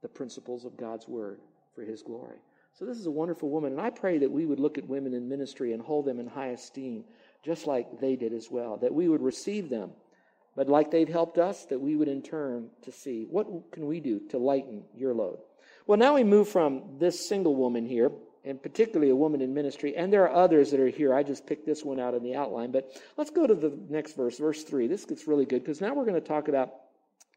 the 0.01 0.09
principles 0.09 0.65
of 0.65 0.77
God's 0.77 1.07
Word 1.07 1.39
for 1.73 1.83
His 1.83 2.01
glory. 2.01 2.37
So, 2.73 2.85
this 2.85 2.97
is 2.97 3.05
a 3.05 3.11
wonderful 3.11 3.49
woman. 3.49 3.73
And 3.73 3.81
I 3.81 3.89
pray 3.89 4.17
that 4.17 4.31
we 4.31 4.45
would 4.45 4.59
look 4.59 4.77
at 4.77 4.87
women 4.87 5.13
in 5.13 5.29
ministry 5.29 5.73
and 5.73 5.81
hold 5.81 6.05
them 6.05 6.19
in 6.19 6.27
high 6.27 6.49
esteem 6.49 7.05
just 7.43 7.67
like 7.67 7.99
they 7.99 8.15
did 8.15 8.33
as 8.33 8.49
well, 8.49 8.77
that 8.77 8.93
we 8.93 9.07
would 9.09 9.21
receive 9.21 9.69
them, 9.69 9.91
but 10.55 10.67
like 10.67 10.91
they've 10.91 11.09
helped 11.09 11.37
us, 11.37 11.65
that 11.65 11.79
we 11.79 11.95
would 11.95 12.07
in 12.07 12.21
turn 12.21 12.69
to 12.83 12.91
see 12.91 13.25
what 13.29 13.71
can 13.71 13.87
we 13.87 13.99
do 13.99 14.19
to 14.29 14.37
lighten 14.37 14.83
your 14.95 15.13
load. 15.13 15.39
Well, 15.87 15.97
now 15.97 16.15
we 16.15 16.23
move 16.23 16.47
from 16.47 16.97
this 16.99 17.27
single 17.27 17.55
woman 17.55 17.85
here, 17.85 18.11
and 18.45 18.61
particularly 18.61 19.09
a 19.09 19.15
woman 19.15 19.41
in 19.41 19.53
ministry, 19.53 19.95
and 19.95 20.11
there 20.11 20.23
are 20.23 20.43
others 20.43 20.71
that 20.71 20.79
are 20.79 20.89
here. 20.89 21.13
I 21.13 21.23
just 21.23 21.47
picked 21.47 21.65
this 21.65 21.83
one 21.83 21.99
out 21.99 22.13
in 22.13 22.23
the 22.23 22.35
outline, 22.35 22.71
but 22.71 22.91
let's 23.17 23.31
go 23.31 23.47
to 23.47 23.55
the 23.55 23.77
next 23.89 24.15
verse, 24.15 24.37
verse 24.37 24.63
3. 24.63 24.87
This 24.87 25.05
gets 25.05 25.27
really 25.27 25.45
good 25.45 25.63
because 25.63 25.81
now 25.81 25.93
we're 25.93 26.05
going 26.05 26.21
to 26.21 26.27
talk 26.27 26.47
about 26.47 26.73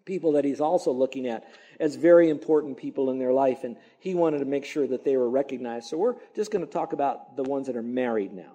people 0.04 0.32
that 0.32 0.44
he's 0.44 0.60
also 0.60 0.92
looking 0.92 1.26
at 1.26 1.44
as 1.80 1.96
very 1.96 2.30
important 2.30 2.76
people 2.76 3.10
in 3.10 3.18
their 3.18 3.32
life, 3.32 3.64
and 3.64 3.76
he 3.98 4.14
wanted 4.14 4.38
to 4.38 4.44
make 4.44 4.64
sure 4.64 4.86
that 4.86 5.04
they 5.04 5.16
were 5.16 5.28
recognized. 5.28 5.88
So 5.88 5.98
we're 5.98 6.14
just 6.34 6.50
going 6.50 6.64
to 6.64 6.70
talk 6.70 6.92
about 6.92 7.36
the 7.36 7.42
ones 7.42 7.66
that 7.66 7.76
are 7.76 7.82
married 7.82 8.32
now. 8.32 8.52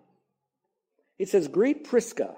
It 1.20 1.30
says, 1.30 1.48
Greet 1.48 1.84
Prisca. 1.84 2.36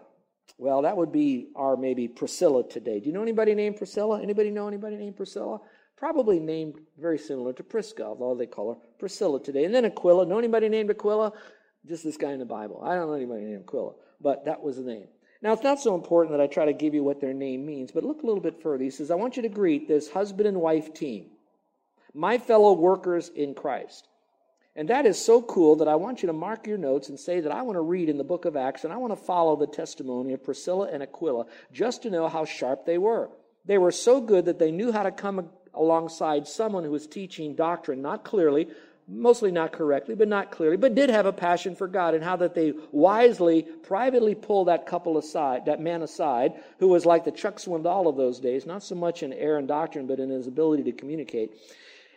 Well, 0.58 0.84
that 0.84 0.96
would 0.96 1.12
be 1.12 1.50
our 1.56 1.76
maybe 1.76 2.08
Priscilla 2.08 2.68
today. 2.68 3.00
Do 3.00 3.08
you 3.08 3.14
know 3.14 3.22
anybody 3.22 3.56
named 3.56 3.78
Priscilla? 3.78 4.22
Anybody 4.22 4.52
know 4.52 4.68
anybody 4.68 4.98
named 4.98 5.18
Priscilla? 5.18 5.60
Probably 5.98 6.40
named 6.40 6.76
very 7.00 7.18
similar 7.18 7.54
to 7.54 7.64
Prisca, 7.64 8.04
although 8.04 8.36
they 8.36 8.46
call 8.46 8.74
her 8.74 8.80
Priscilla 9.00 9.42
today. 9.42 9.66
And 9.66 9.74
then 9.74 9.86
Aquila. 9.86 10.26
Know 10.26 10.38
anybody 10.38 10.70
named 10.70 10.90
Aquila? 10.90 11.32
Just 11.88 12.04
this 12.04 12.18
guy 12.18 12.32
in 12.32 12.40
the 12.40 12.46
Bible. 12.46 12.82
I 12.84 12.96
don't 12.96 13.08
know 13.08 13.14
anybody 13.14 13.46
named 13.46 13.64
Aquila, 13.68 13.94
but 14.22 14.46
that 14.46 14.62
was 14.62 14.78
the 14.78 14.84
name. 14.84 15.08
Now, 15.42 15.52
it's 15.52 15.64
not 15.64 15.82
so 15.82 15.96
important 15.96 16.38
that 16.38 16.42
I 16.42 16.48
try 16.48 16.66
to 16.66 16.74
give 16.74 16.94
you 16.94 17.04
what 17.04 17.20
their 17.20 17.34
name 17.34 17.66
means, 17.66 17.92
but 17.92 18.06
look 18.06 18.24
a 18.24 18.26
little 18.26 18.42
bit 18.42 18.62
further. 18.62 18.84
He 18.84 18.90
says, 18.90 19.12
I 19.12 19.16
want 19.16 19.36
you 19.36 19.42
to 19.44 19.50
greet 19.50 19.88
this 19.90 20.10
husband 20.10 20.48
and 20.48 20.62
wife 20.62 20.94
team, 20.94 21.32
my 22.14 22.38
fellow 22.38 22.72
workers 22.74 23.30
in 23.36 23.54
Christ. 23.54 24.08
And 24.76 24.90
that 24.90 25.06
is 25.06 25.24
so 25.24 25.42
cool 25.42 25.76
that 25.78 25.88
I 25.88 25.96
want 25.96 26.24
you 26.24 26.28
to 26.28 26.34
mark 26.34 26.66
your 26.66 26.80
notes 26.80 27.10
and 27.10 27.20
say 27.20 27.42
that 27.42 27.52
I 27.52 27.62
want 27.62 27.76
to 27.76 27.82
read 27.82 28.10
in 28.10 28.18
the 28.18 28.24
book 28.24 28.46
of 28.46 28.56
Acts 28.56 28.84
and 28.84 28.92
I 28.92 28.98
want 28.98 29.12
to 29.12 29.24
follow 29.24 29.56
the 29.56 29.68
testimony 29.68 30.34
of 30.34 30.44
Priscilla 30.44 30.90
and 30.92 31.04
Aquila 31.04 31.46
just 31.72 32.04
to 32.04 32.10
know 32.10 32.28
how 32.28 32.44
sharp 32.46 32.86
they 32.86 32.98
were. 32.98 33.30
They 33.66 33.78
were 33.78 33.92
so 33.92 34.20
good 34.20 34.46
that 34.46 34.58
they 34.58 34.72
knew 34.72 34.92
how 34.92 35.04
to 35.04 35.12
come 35.12 35.50
alongside 35.76 36.48
someone 36.48 36.84
who 36.84 36.92
was 36.92 37.06
teaching 37.06 37.56
doctrine, 37.56 38.02
not 38.02 38.24
clearly, 38.24 38.68
mostly 39.08 39.52
not 39.52 39.74
correctly, 39.74 40.16
but 40.16 40.28
not 40.28 40.52
clearly, 40.52 40.78
but 40.78 40.96
did 40.96 41.10
have 41.10 41.28
a 41.28 41.34
passion 41.34 41.76
for 41.76 41.88
God 41.88 42.16
and 42.16 42.24
how 42.24 42.38
that 42.38 42.56
they 42.56 42.74
wisely, 42.92 43.62
privately 43.62 44.34
pulled 44.34 44.70
that 44.70 44.88
couple 44.88 45.18
aside, 45.20 45.66
that 45.66 45.82
man 45.82 46.02
aside, 46.02 46.54
who 46.80 46.88
was 46.88 47.06
like 47.06 47.26
the 47.26 47.32
Chuck 47.32 47.58
Swindoll 47.58 48.08
of 48.08 48.18
those 48.18 48.40
days, 48.40 48.66
not 48.66 48.84
so 48.84 48.96
much 48.96 49.22
in 49.22 49.34
error 49.34 49.58
and 49.58 49.68
doctrine, 49.68 50.08
but 50.08 50.20
in 50.20 50.30
his 50.30 50.48
ability 50.48 50.84
to 50.84 50.92
communicate. 50.92 51.52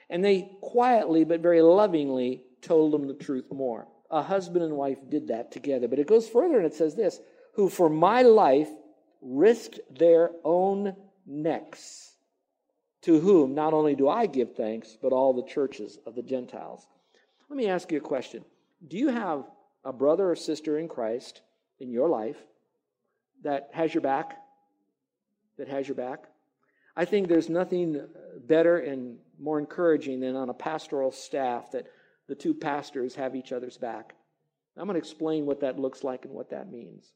And 0.09 0.25
they 0.25 0.49
quietly 0.61 1.25
but 1.25 1.41
very 1.41 1.61
lovingly 1.63 2.43
told 2.63 2.93
them 2.93 3.07
the 3.07 3.15
truth 3.15 3.47
more. 3.53 3.87
A 4.11 4.23
husband 4.23 4.65
and 4.65 4.77
wife 4.77 4.99
did 5.09 5.29
that 5.29 5.51
together. 5.51 5.89
But 5.89 5.99
it 5.99 6.07
goes 6.07 6.29
further 6.29 6.57
and 6.57 6.67
it 6.67 6.75
says 6.75 6.95
this 6.95 7.21
who 7.55 7.69
for 7.69 7.89
my 7.89 8.23
life 8.23 8.69
risked 9.23 9.81
their 9.91 10.31
own 10.45 10.95
necks, 11.27 12.13
to 13.03 13.19
whom 13.19 13.55
not 13.55 13.73
only 13.73 13.95
do 13.95 14.09
I 14.09 14.27
give 14.27 14.55
thanks, 14.55 14.97
but 15.01 15.13
all 15.13 15.33
the 15.33 15.51
churches 15.51 15.99
of 16.07 16.15
the 16.15 16.23
Gentiles. 16.23 16.87
Let 17.49 17.57
me 17.57 17.69
ask 17.69 17.91
you 17.91 17.99
a 17.99 18.03
question 18.03 18.45
Do 18.87 18.97
you 18.97 19.09
have 19.09 19.45
a 19.85 19.93
brother 19.93 20.31
or 20.31 20.37
sister 20.37 20.79
in 20.79 20.89
Christ 20.89 21.43
in 21.81 21.91
your 21.91 22.09
life 22.09 22.39
that 23.43 23.71
has 23.73 23.95
your 23.95 24.03
back? 24.03 24.37
That 25.59 25.69
has 25.69 25.89
your 25.89 25.95
back? 25.95 26.25
I 26.97 27.05
think 27.05 27.29
there's 27.29 27.49
nothing 27.49 28.07
better 28.47 28.79
and 28.79 29.19
more 29.39 29.59
encouraging 29.59 30.21
than 30.21 30.35
on 30.35 30.49
a 30.49 30.55
pastoral 30.55 31.13
staff 31.13 31.71
that 31.73 31.87
the 32.29 32.35
two 32.35 32.55
pastors 32.55 33.15
have 33.15 33.37
each 33.37 33.53
other's 33.53 33.77
back. 33.77 34.15
I'm 34.77 34.87
going 34.87 34.95
to 34.95 34.99
explain 34.99 35.47
what 35.47 35.61
that 35.61 35.79
looks 35.79 36.05
like 36.05 36.25
and 36.25 36.35
what 36.35 36.51
that 36.51 36.71
means. 36.71 37.13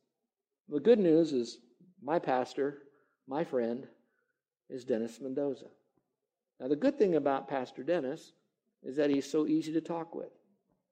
The 0.69 0.81
good 0.81 0.99
news 0.99 1.33
is 1.33 1.59
my 2.03 2.19
pastor, 2.19 2.79
my 3.27 3.45
friend, 3.45 3.87
is 4.71 4.85
Dennis 4.85 5.21
Mendoza. 5.21 5.67
Now, 6.59 6.69
the 6.69 6.77
good 6.77 6.99
thing 6.99 7.17
about 7.17 7.49
Pastor 7.49 7.83
Dennis 7.83 8.33
is 8.83 8.97
that 8.97 9.11
he's 9.11 9.31
so 9.31 9.47
easy 9.47 9.73
to 9.73 9.81
talk 9.81 10.15
with 10.15 10.31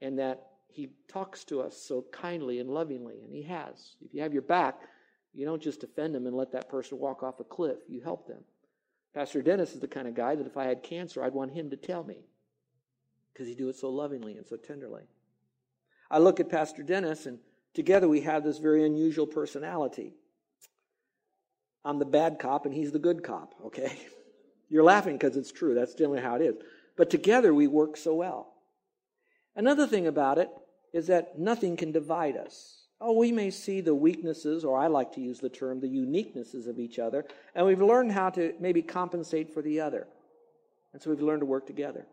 and 0.01 0.19
that 0.19 0.47
he 0.69 0.91
talks 1.09 1.45
to 1.45 1.61
us 1.61 1.77
so 1.77 2.05
kindly 2.13 2.61
and 2.61 2.71
lovingly, 2.71 3.21
and 3.25 3.33
he 3.33 3.43
has. 3.43 3.97
If 4.05 4.13
you 4.13 4.23
have 4.23 4.33
your 4.33 4.43
back, 4.43 4.81
you 5.33 5.47
don't 5.47 5.63
just 5.63 5.81
defend 5.81 6.15
him 6.15 6.27
and 6.27 6.37
let 6.37 6.53
that 6.53 6.69
person 6.69 6.99
walk 6.99 7.23
off 7.23 7.41
a 7.41 7.45
cliff, 7.45 7.79
you 7.89 8.01
help 8.03 8.27
them. 8.27 8.43
Pastor 9.15 9.43
Dennis 9.43 9.73
is 9.73 9.81
the 9.81 9.89
kind 9.89 10.07
of 10.07 10.15
guy 10.15 10.35
that 10.35 10.47
if 10.47 10.57
I 10.57 10.65
had 10.65 10.83
cancer, 10.83 11.23
I'd 11.23 11.33
want 11.33 11.53
him 11.53 11.71
to 11.71 11.77
tell 11.77 12.05
me 12.05 12.27
because 13.39 13.49
he 13.49 13.55
do 13.55 13.69
it 13.69 13.77
so 13.77 13.89
lovingly 13.89 14.37
and 14.37 14.45
so 14.45 14.57
tenderly. 14.57 15.05
I 16.11 16.19
look 16.19 16.41
at 16.41 16.49
Pastor 16.49 16.83
Dennis, 16.83 17.27
and 17.27 17.39
together 17.73 18.09
we 18.09 18.23
have 18.23 18.43
this 18.43 18.59
very 18.59 18.85
unusual 18.85 19.29
personality. 19.29 20.15
I'm 21.85 22.01
the 22.01 22.05
bad 22.05 22.41
cop, 22.41 22.67
and 22.67 22.75
he's 22.75 22.91
the 22.91 22.99
good 22.99 23.23
cop, 23.23 23.55
okay? 23.67 23.97
You're 24.69 24.83
laughing 24.83 25.17
because 25.17 25.37
it's 25.37 25.53
true. 25.53 25.75
That's 25.75 25.95
generally 25.95 26.21
how 26.21 26.35
it 26.35 26.43
is. 26.43 26.57
But 26.97 27.11
together 27.11 27.55
we 27.55 27.69
work 27.69 27.97
so 27.97 28.13
well. 28.13 28.55
Another 29.55 29.87
thing 29.87 30.09
about 30.09 30.39
it 30.39 30.51
is 30.93 31.07
that 31.07 31.39
nothing 31.39 31.77
can 31.77 31.93
divide 31.93 32.37
us. 32.37 32.87
Oh, 33.01 33.13
we 33.13 33.31
may 33.31 33.51
see 33.51 33.81
the 33.81 33.95
weaknesses, 33.95 34.65
or 34.65 34.77
I 34.77 34.89
like 34.89 35.13
to 35.13 35.21
use 35.21 35.39
the 35.39 35.49
term, 35.49 35.79
the 35.79 35.87
uniquenesses 35.87 36.67
of 36.67 36.81
each 36.81 36.99
other, 36.99 37.25
and 37.55 37.65
we've 37.65 37.81
learned 37.81 38.11
how 38.11 38.31
to 38.31 38.55
maybe 38.59 38.83
compensate 38.83 39.55
for 39.55 39.63
the 39.63 39.81
other. 39.81 40.09
And 40.93 41.01
so 41.01 41.11
we've 41.11 41.23
learned 41.23 41.43
to 41.43 41.47
work 41.47 41.65
together. 41.65 42.05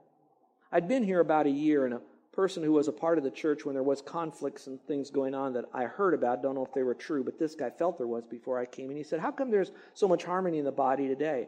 I'd 0.75 0.89
been 0.89 1.03
here 1.03 1.21
about 1.21 1.45
a 1.45 1.51
year, 1.51 1.85
and 1.85 1.93
a 1.93 2.01
person 2.33 2.61
who 2.61 2.73
was 2.73 2.89
a 2.89 2.91
part 2.91 3.17
of 3.17 3.23
the 3.23 3.31
church 3.31 3.63
when 3.63 3.75
there 3.75 3.81
was 3.81 4.01
conflicts 4.01 4.67
and 4.67 4.77
things 4.81 5.09
going 5.09 5.33
on 5.33 5.53
that 5.53 5.63
I 5.73 5.85
heard 5.85 6.13
about, 6.13 6.43
don't 6.43 6.55
know 6.55 6.65
if 6.65 6.73
they 6.73 6.83
were 6.83 6.93
true, 6.93 7.23
but 7.23 7.39
this 7.39 7.55
guy 7.55 7.69
felt 7.69 7.97
there 7.97 8.07
was 8.07 8.25
before 8.25 8.59
I 8.59 8.65
came, 8.65 8.89
and 8.89 8.97
he 8.97 9.03
said, 9.05 9.21
How 9.21 9.31
come 9.31 9.51
there's 9.51 9.71
so 9.93 10.05
much 10.09 10.25
harmony 10.25 10.57
in 10.57 10.65
the 10.65 10.73
body 10.73 11.07
today? 11.07 11.47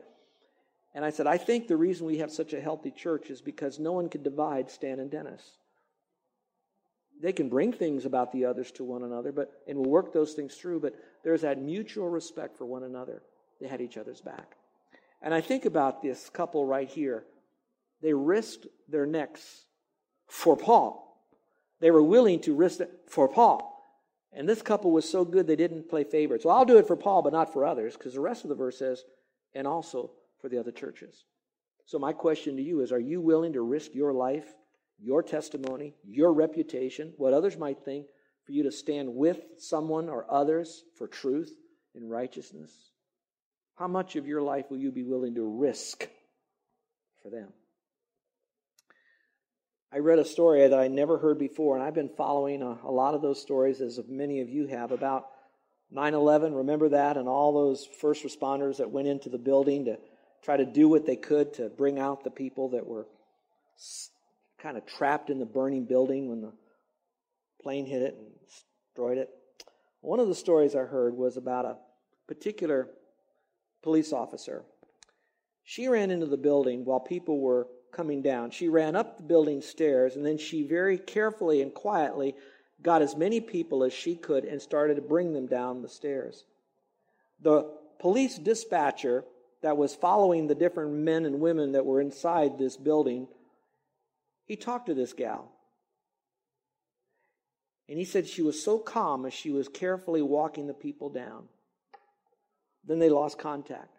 And 0.96 1.04
I 1.04 1.10
said, 1.10 1.28
I 1.28 1.38
think 1.38 1.68
the 1.68 1.76
reason 1.76 2.08
we 2.08 2.20
have 2.20 2.32
such 2.32 2.54
a 2.54 2.62
healthy 2.62 2.90
church 2.90 3.30
is 3.30 3.42
because 3.42 3.80
no 3.80 3.92
one 3.92 4.08
can 4.08 4.24
divide 4.24 4.72
Stan 4.72 5.02
and 5.02 5.12
Dennis. 5.12 5.44
They 7.22 7.34
can 7.34 7.50
bring 7.50 7.74
things 7.74 8.06
about 8.06 8.32
the 8.32 8.46
others 8.46 8.72
to 8.74 8.86
one 8.86 9.04
another, 9.04 9.34
but 9.34 9.52
and 9.68 9.78
we'll 9.78 9.90
work 9.90 10.14
those 10.14 10.36
things 10.36 10.56
through, 10.56 10.80
but 10.80 10.96
there's 11.26 11.42
that 11.42 11.62
mutual 11.62 12.08
respect 12.08 12.58
for 12.58 12.66
one 12.66 12.84
another. 12.84 13.24
They 13.60 13.68
had 13.68 13.82
each 13.82 13.98
other's 13.98 14.22
back. 14.22 14.56
And 15.22 15.34
I 15.34 15.42
think 15.42 15.66
about 15.66 16.02
this 16.02 16.30
couple 16.30 16.66
right 16.66 16.88
here. 16.88 17.26
They 18.02 18.14
risked 18.14 18.68
their 18.88 19.06
necks 19.06 19.66
for 20.28 20.56
Paul. 20.56 21.04
They 21.80 21.92
were 21.92 22.04
willing 22.04 22.40
to 22.42 22.56
risk 22.56 22.82
it 22.82 22.92
for 23.08 23.28
Paul. 23.28 23.74
And 24.34 24.48
this 24.48 24.62
couple 24.62 24.92
was 24.92 25.10
so 25.10 25.26
good 25.26 25.48
they 25.48 25.56
didn't 25.56 25.90
play 25.90 26.04
favorites. 26.04 26.46
Well, 26.46 26.56
I'll 26.56 26.66
do 26.66 26.78
it 26.78 26.88
for 26.88 26.96
Paul, 26.96 27.22
but 27.22 27.34
not 27.34 27.54
for 27.54 27.66
others, 27.66 27.96
because 27.96 28.14
the 28.14 28.20
rest 28.20 28.44
of 28.44 28.50
the 28.50 28.56
verse 28.56 28.78
says, 28.78 29.04
and 29.54 29.66
also 29.66 30.12
for 30.42 30.50
the 30.50 30.60
other 30.60 30.72
churches. 30.72 31.26
So, 31.86 31.98
my 31.98 32.14
question 32.14 32.58
to 32.58 32.62
you 32.62 32.82
is 32.82 32.92
Are 32.92 33.00
you 33.00 33.22
willing 33.22 33.54
to 33.54 33.62
risk 33.62 33.96
your 33.96 34.14
life, 34.14 34.54
your 35.00 35.24
testimony, 35.24 35.96
your 36.04 36.34
reputation, 36.34 37.14
what 37.18 37.34
others 37.34 37.58
might 37.58 37.84
think, 37.84 38.08
for 38.46 38.52
you 38.52 38.64
to 38.64 38.72
stand 38.72 39.14
with 39.14 39.40
someone 39.58 40.10
or 40.10 40.32
others 40.32 40.84
for 40.98 41.08
truth 41.08 41.56
and 41.96 42.10
righteousness? 42.10 42.72
How 43.76 43.88
much 43.88 44.16
of 44.16 44.28
your 44.28 44.42
life 44.42 44.70
will 44.70 44.80
you 44.80 44.92
be 44.92 45.04
willing 45.04 45.36
to 45.36 45.44
risk 45.44 46.08
for 47.22 47.30
them? 47.30 47.54
I 49.92 50.00
read 50.00 50.20
a 50.20 50.26
story 50.26 50.68
that 50.68 50.78
I 50.78 50.90
never 50.90 51.18
heard 51.18 51.40
before, 51.40 51.76
and 51.76 51.84
I've 51.84 51.94
been 51.94 52.10
following 52.10 52.62
a, 52.62 52.78
a 52.84 52.92
lot 52.92 53.14
of 53.14 53.22
those 53.22 53.42
stories, 53.42 53.80
as 53.80 54.00
many 54.08 54.42
of 54.42 54.50
you 54.50 54.68
have, 54.68 54.92
about 54.92 55.28
9 55.92 56.14
11. 56.14 56.54
Remember 56.54 56.90
that? 56.90 57.16
And 57.16 57.30
all 57.30 57.54
those 57.54 57.88
first 58.02 58.26
responders 58.26 58.78
that 58.78 58.92
went 58.92 59.08
into 59.08 59.30
the 59.30 59.38
building 59.38 59.86
to 59.86 59.98
try 60.44 60.58
to 60.58 60.66
do 60.66 60.90
what 60.90 61.06
they 61.06 61.16
could 61.16 61.54
to 61.54 61.70
bring 61.70 62.00
out 62.00 62.24
the 62.24 62.30
people 62.30 62.70
that 62.70 62.86
were 62.86 63.08
kind 64.62 64.76
of 64.76 64.86
trapped 64.86 65.30
in 65.30 65.40
the 65.40 65.46
burning 65.46 65.86
building 65.86 66.30
when 66.30 66.42
the 66.42 66.52
plane 67.62 67.86
hit 67.86 68.02
it 68.02 68.16
and 68.16 68.28
destroyed 68.46 69.18
it. 69.18 69.30
One 70.02 70.20
of 70.20 70.28
the 70.28 70.36
stories 70.36 70.76
I 70.76 70.82
heard 70.82 71.16
was 71.16 71.38
about 71.38 71.66
a 71.66 71.78
particular 72.28 72.90
police 73.84 74.12
officer. 74.12 74.64
She 75.64 75.88
ran 75.88 76.12
into 76.12 76.26
the 76.26 76.38
building 76.38 76.84
while 76.84 77.00
people 77.00 77.40
were 77.40 77.68
coming 77.92 78.22
down. 78.22 78.52
She 78.52 78.68
ran 78.70 78.96
up 78.96 79.18
the 79.18 79.24
building 79.24 79.62
stairs 79.62 80.16
and 80.16 80.26
then 80.26 80.38
she 80.38 80.64
very 80.64 80.98
carefully 80.98 81.62
and 81.62 81.74
quietly 81.74 82.36
got 82.82 83.02
as 83.02 83.16
many 83.16 83.42
people 83.42 83.84
as 83.84 83.94
she 83.94 84.16
could 84.16 84.46
and 84.46 84.62
started 84.62 84.96
to 84.96 85.02
bring 85.02 85.34
them 85.34 85.48
down 85.48 85.82
the 85.82 85.90
stairs. 85.90 86.46
The 87.42 87.72
police 88.00 88.38
dispatcher 88.38 89.24
that 89.62 89.78
was 89.78 89.96
following 89.96 90.48
the 90.48 90.56
different 90.56 90.94
men 90.94 91.26
and 91.26 91.40
women 91.40 91.72
that 91.72 91.86
were 91.86 92.00
inside 92.02 92.58
this 92.58 92.78
building, 92.78 93.28
he 94.46 94.56
talked 94.56 94.88
to 94.88 94.94
this 94.94 95.14
gal. 95.14 95.52
And 97.90 97.98
he 97.98 98.06
said 98.06 98.28
she 98.28 98.42
was 98.42 98.62
so 98.62 98.80
calm 98.80 99.26
as 99.26 99.34
she 99.34 99.50
was 99.50 99.68
carefully 99.68 100.22
walking 100.22 100.68
the 100.68 100.74
people 100.74 101.10
down. 101.10 101.48
Then 102.86 103.00
they 103.00 103.10
lost 103.10 103.40
contact. 103.40 103.97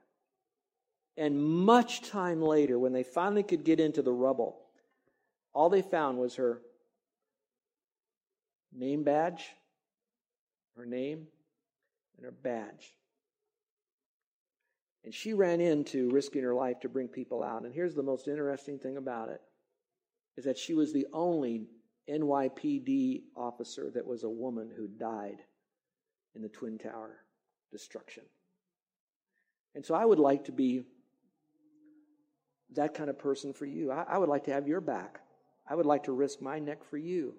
And 1.18 1.42
much 1.42 2.02
time 2.09 2.40
later, 2.40 2.78
when 2.78 2.92
they 2.92 3.02
finally 3.02 3.42
could 3.42 3.64
get 3.64 3.81
into 3.81 4.02
the 4.02 4.12
rubble, 4.12 4.61
all 5.52 5.68
they 5.68 5.83
found 5.83 6.16
was 6.16 6.37
her 6.37 6.62
name 8.72 9.02
badge, 9.02 9.44
her 10.76 10.87
name, 10.87 11.26
and 12.16 12.24
her 12.24 12.31
badge. 12.31 12.94
And 15.02 15.12
she 15.12 15.35
ran 15.35 15.61
into 15.61 16.09
risking 16.11 16.44
her 16.44 16.54
life 16.54 16.78
to 16.81 16.88
bring 16.88 17.09
people 17.09 17.42
out. 17.42 17.64
And 17.64 17.74
here's 17.74 17.96
the 17.96 18.02
most 18.02 18.28
interesting 18.28 18.78
thing 18.78 18.96
about 18.96 19.28
it 19.28 19.40
is 20.37 20.44
that 20.44 20.57
she 20.57 20.74
was 20.74 20.92
the 20.92 21.07
only 21.12 21.66
NYPD 22.09 23.22
officer 23.37 23.90
that 23.90 24.07
was 24.07 24.22
a 24.22 24.28
woman 24.28 24.70
who 24.74 24.87
died 24.87 25.38
in 26.37 26.42
the 26.42 26.48
Twin 26.48 26.78
Tower 26.78 27.16
destruction. 27.72 28.22
And 29.74 29.85
so 29.85 29.96
I 29.96 30.04
would 30.04 30.20
like 30.20 30.44
to 30.44 30.52
be 30.52 30.85
that 32.74 32.94
kind 32.94 33.11
of 33.11 33.18
person 33.18 33.52
for 33.52 33.66
you. 33.66 33.90
I, 33.90 34.04
I, 34.09 34.18
would 34.18 34.28
like 34.28 34.44
to 34.44 34.52
have 34.52 34.68
your 34.68 34.81
back. 34.81 35.20
I 35.68 35.74
would 35.74 35.87
like 35.87 36.04
to 36.04 36.12
risk 36.12 36.40
my 36.40 36.59
neck 36.59 36.85
for 36.85 36.98
you. 36.98 37.35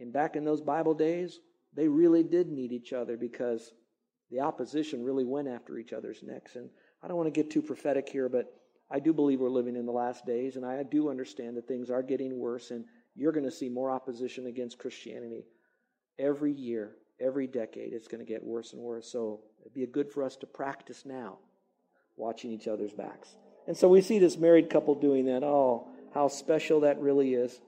And 0.00 0.12
back 0.12 0.36
in 0.36 0.44
those 0.44 0.60
Bible 0.60 0.94
days, 0.94 1.40
they 1.74 1.88
really 1.88 2.22
did 2.22 2.48
need 2.48 2.72
each 2.72 2.92
other 2.92 3.16
because 3.16 3.72
the 4.30 4.40
opposition 4.40 5.04
really 5.04 5.24
went 5.24 5.48
after 5.48 5.78
each 5.78 5.92
other's 5.92 6.22
necks. 6.22 6.56
And 6.56 6.68
I 7.02 7.08
don't 7.08 7.16
want 7.16 7.32
to 7.32 7.42
get 7.42 7.50
too 7.50 7.62
prophetic 7.62 8.08
here, 8.08 8.28
but 8.28 8.52
I 8.90 9.00
do 9.00 9.12
believe 9.12 9.40
we're 9.40 9.48
living 9.48 9.76
in 9.76 9.86
the 9.86 9.92
last 9.92 10.26
days, 10.26 10.56
and 10.56 10.64
I 10.64 10.82
do 10.84 11.10
understand 11.10 11.56
that 11.56 11.66
things 11.66 11.90
are 11.90 12.02
getting 12.02 12.38
worse, 12.38 12.70
and 12.70 12.84
you're 13.14 13.32
going 13.32 13.44
to 13.44 13.50
see 13.50 13.68
more 13.68 13.90
opposition 13.90 14.46
against 14.46 14.78
Christianity 14.78 15.44
every 16.18 16.52
year, 16.52 16.92
every 17.20 17.46
decade. 17.46 17.92
It's 17.92 18.08
going 18.08 18.24
to 18.24 18.30
get 18.30 18.44
worse 18.44 18.72
and 18.72 18.82
worse. 18.82 19.10
So 19.10 19.40
it'd 19.60 19.74
be 19.74 19.86
good 19.86 20.10
for 20.10 20.22
us 20.22 20.36
to 20.36 20.46
practice 20.46 21.04
now, 21.04 21.38
watching 22.16 22.52
each 22.52 22.68
other's 22.68 22.92
backs. 22.92 23.36
And 23.66 23.76
so 23.76 23.88
we 23.88 24.00
see 24.00 24.18
this 24.18 24.36
married 24.36 24.70
couple 24.70 24.94
doing 24.94 25.26
that. 25.26 25.42
Oh, 25.42 25.88
how 26.14 26.28
special 26.28 26.80
that 26.80 27.00
really 27.00 27.34
is. 27.34 27.60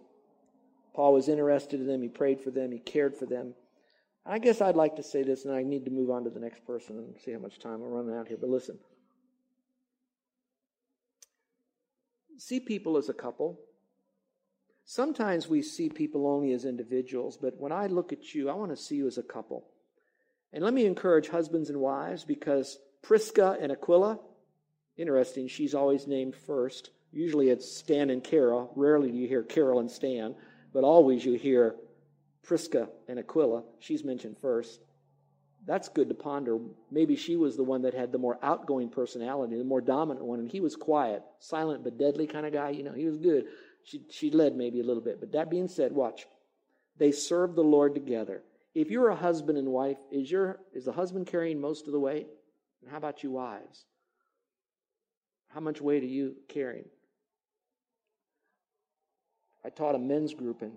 Paul 0.94 1.12
was 1.12 1.28
interested 1.28 1.80
in 1.80 1.86
them. 1.86 2.02
He 2.02 2.08
prayed 2.08 2.40
for 2.40 2.50
them. 2.50 2.72
He 2.72 2.78
cared 2.78 3.16
for 3.16 3.26
them. 3.26 3.54
I 4.26 4.38
guess 4.38 4.60
I'd 4.60 4.76
like 4.76 4.96
to 4.96 5.02
say 5.02 5.22
this, 5.22 5.44
and 5.44 5.54
I 5.54 5.62
need 5.62 5.84
to 5.86 5.90
move 5.90 6.10
on 6.10 6.24
to 6.24 6.30
the 6.30 6.40
next 6.40 6.66
person 6.66 6.98
and 6.98 7.14
see 7.24 7.32
how 7.32 7.38
much 7.38 7.58
time 7.58 7.74
I'm 7.74 7.82
running 7.82 8.16
out 8.16 8.28
here. 8.28 8.36
But 8.38 8.50
listen 8.50 8.78
see 12.38 12.60
people 12.60 12.96
as 12.96 13.08
a 13.08 13.14
couple. 13.14 13.60
Sometimes 14.84 15.48
we 15.48 15.60
see 15.60 15.90
people 15.90 16.26
only 16.26 16.52
as 16.52 16.64
individuals, 16.64 17.36
but 17.36 17.58
when 17.58 17.72
I 17.72 17.88
look 17.88 18.12
at 18.12 18.34
you, 18.34 18.48
I 18.48 18.54
want 18.54 18.70
to 18.70 18.76
see 18.76 18.96
you 18.96 19.06
as 19.06 19.18
a 19.18 19.22
couple. 19.22 19.66
And 20.52 20.64
let 20.64 20.72
me 20.72 20.86
encourage 20.86 21.28
husbands 21.28 21.68
and 21.68 21.78
wives 21.78 22.24
because 22.24 22.78
Prisca 23.02 23.58
and 23.60 23.70
Aquila, 23.70 24.18
Interesting, 24.98 25.46
she's 25.46 25.74
always 25.74 26.06
named 26.08 26.34
first. 26.34 26.90
Usually 27.12 27.48
it's 27.50 27.70
Stan 27.70 28.10
and 28.10 28.22
Carol. 28.22 28.72
Rarely 28.74 29.10
do 29.12 29.16
you 29.16 29.28
hear 29.28 29.44
Carol 29.44 29.78
and 29.78 29.90
Stan, 29.90 30.34
but 30.74 30.84
always 30.84 31.24
you 31.24 31.34
hear 31.34 31.76
Prisca 32.42 32.88
and 33.08 33.18
Aquila. 33.18 33.62
She's 33.78 34.04
mentioned 34.04 34.36
first. 34.38 34.80
That's 35.66 35.88
good 35.88 36.08
to 36.08 36.14
ponder. 36.14 36.58
Maybe 36.90 37.14
she 37.14 37.36
was 37.36 37.56
the 37.56 37.62
one 37.62 37.82
that 37.82 37.94
had 37.94 38.10
the 38.10 38.18
more 38.18 38.38
outgoing 38.42 38.88
personality, 38.88 39.56
the 39.56 39.64
more 39.64 39.80
dominant 39.80 40.26
one, 40.26 40.40
and 40.40 40.50
he 40.50 40.60
was 40.60 40.74
quiet, 40.74 41.22
silent 41.38 41.84
but 41.84 41.98
deadly 41.98 42.26
kind 42.26 42.46
of 42.46 42.52
guy. 42.52 42.70
You 42.70 42.82
know, 42.82 42.92
he 42.92 43.04
was 43.04 43.18
good. 43.18 43.46
She, 43.84 44.02
she 44.10 44.30
led 44.30 44.56
maybe 44.56 44.80
a 44.80 44.84
little 44.84 45.02
bit. 45.02 45.20
But 45.20 45.32
that 45.32 45.50
being 45.50 45.68
said, 45.68 45.92
watch. 45.92 46.26
They 46.96 47.12
served 47.12 47.54
the 47.54 47.62
Lord 47.62 47.94
together. 47.94 48.42
If 48.74 48.90
you're 48.90 49.08
a 49.08 49.16
husband 49.16 49.58
and 49.58 49.68
wife, 49.68 49.98
is 50.10 50.30
your 50.30 50.58
is 50.72 50.86
the 50.86 50.92
husband 50.92 51.26
carrying 51.26 51.60
most 51.60 51.86
of 51.86 51.92
the 51.92 52.00
weight? 52.00 52.26
And 52.82 52.90
how 52.90 52.96
about 52.96 53.22
you 53.22 53.30
wives? 53.30 53.84
How 55.48 55.60
much 55.60 55.80
weight 55.80 56.02
are 56.02 56.06
you 56.06 56.36
carrying? 56.48 56.88
I 59.64 59.70
taught 59.70 59.94
a 59.94 59.98
men's 59.98 60.34
group, 60.34 60.62
and 60.62 60.72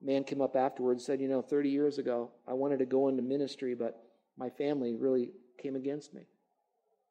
a 0.00 0.04
man 0.04 0.24
came 0.24 0.40
up 0.40 0.56
afterwards 0.56 1.02
and 1.02 1.06
said, 1.06 1.20
You 1.20 1.28
know, 1.28 1.42
30 1.42 1.68
years 1.68 1.98
ago, 1.98 2.30
I 2.46 2.52
wanted 2.52 2.78
to 2.78 2.86
go 2.86 3.08
into 3.08 3.22
ministry, 3.22 3.74
but 3.74 4.02
my 4.36 4.50
family 4.50 4.94
really 4.94 5.30
came 5.58 5.76
against 5.76 6.14
me. 6.14 6.22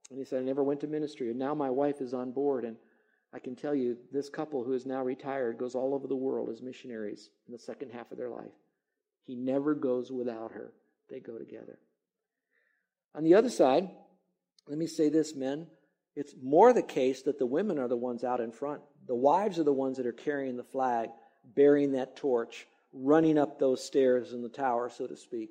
And 0.10 0.20
he 0.20 0.26
said, 0.26 0.42
I 0.42 0.46
never 0.46 0.64
went 0.64 0.82
to 0.82 0.88
ministry. 0.88 1.30
And 1.30 1.40
now 1.40 1.54
my 1.54 1.70
wife 1.70 2.02
is 2.02 2.14
on 2.14 2.32
board. 2.32 2.66
And 2.66 2.76
I 3.34 3.40
can 3.40 3.56
tell 3.56 3.74
you, 3.74 3.98
this 4.12 4.30
couple 4.30 4.64
who 4.64 4.74
is 4.74 4.86
now 4.86 5.02
retired 5.04 5.58
goes 5.58 5.74
all 5.74 5.94
over 5.94 6.08
the 6.08 6.16
world 6.16 6.50
as 6.50 6.62
missionaries 6.62 7.30
in 7.48 7.54
the 7.54 7.60
second 7.60 7.92
half 7.92 8.12
of 8.12 8.18
their 8.18 8.30
life. 8.30 8.52
He 9.26 9.36
never 9.36 9.74
goes 9.74 10.12
without 10.12 10.52
her, 10.52 10.74
they 11.10 11.20
go 11.20 11.38
together. 11.38 11.80
On 13.16 13.24
the 13.24 13.36
other 13.36 13.50
side, 13.50 13.90
let 14.68 14.78
me 14.78 14.88
say 14.88 15.10
this, 15.10 15.36
men. 15.36 15.68
It's 16.16 16.34
more 16.42 16.74
the 16.74 16.84
case 16.84 17.22
that 17.24 17.40
the 17.40 17.46
women 17.46 17.80
are 17.80 17.88
the 17.88 17.98
ones 17.98 18.24
out 18.24 18.42
in 18.42 18.52
front. 18.52 18.82
The 19.08 19.16
wives 19.16 19.60
are 19.60 19.64
the 19.64 19.74
ones 19.74 19.98
that 19.98 20.06
are 20.06 20.12
carrying 20.12 20.58
the 20.58 20.64
flag, 20.64 21.10
bearing 21.56 21.94
that 21.94 22.16
torch, 22.16 22.68
running 22.94 23.38
up 23.38 23.60
those 23.60 23.84
stairs 23.84 24.34
in 24.34 24.42
the 24.42 24.50
tower, 24.50 24.90
so 24.90 25.08
to 25.08 25.16
speak. 25.16 25.50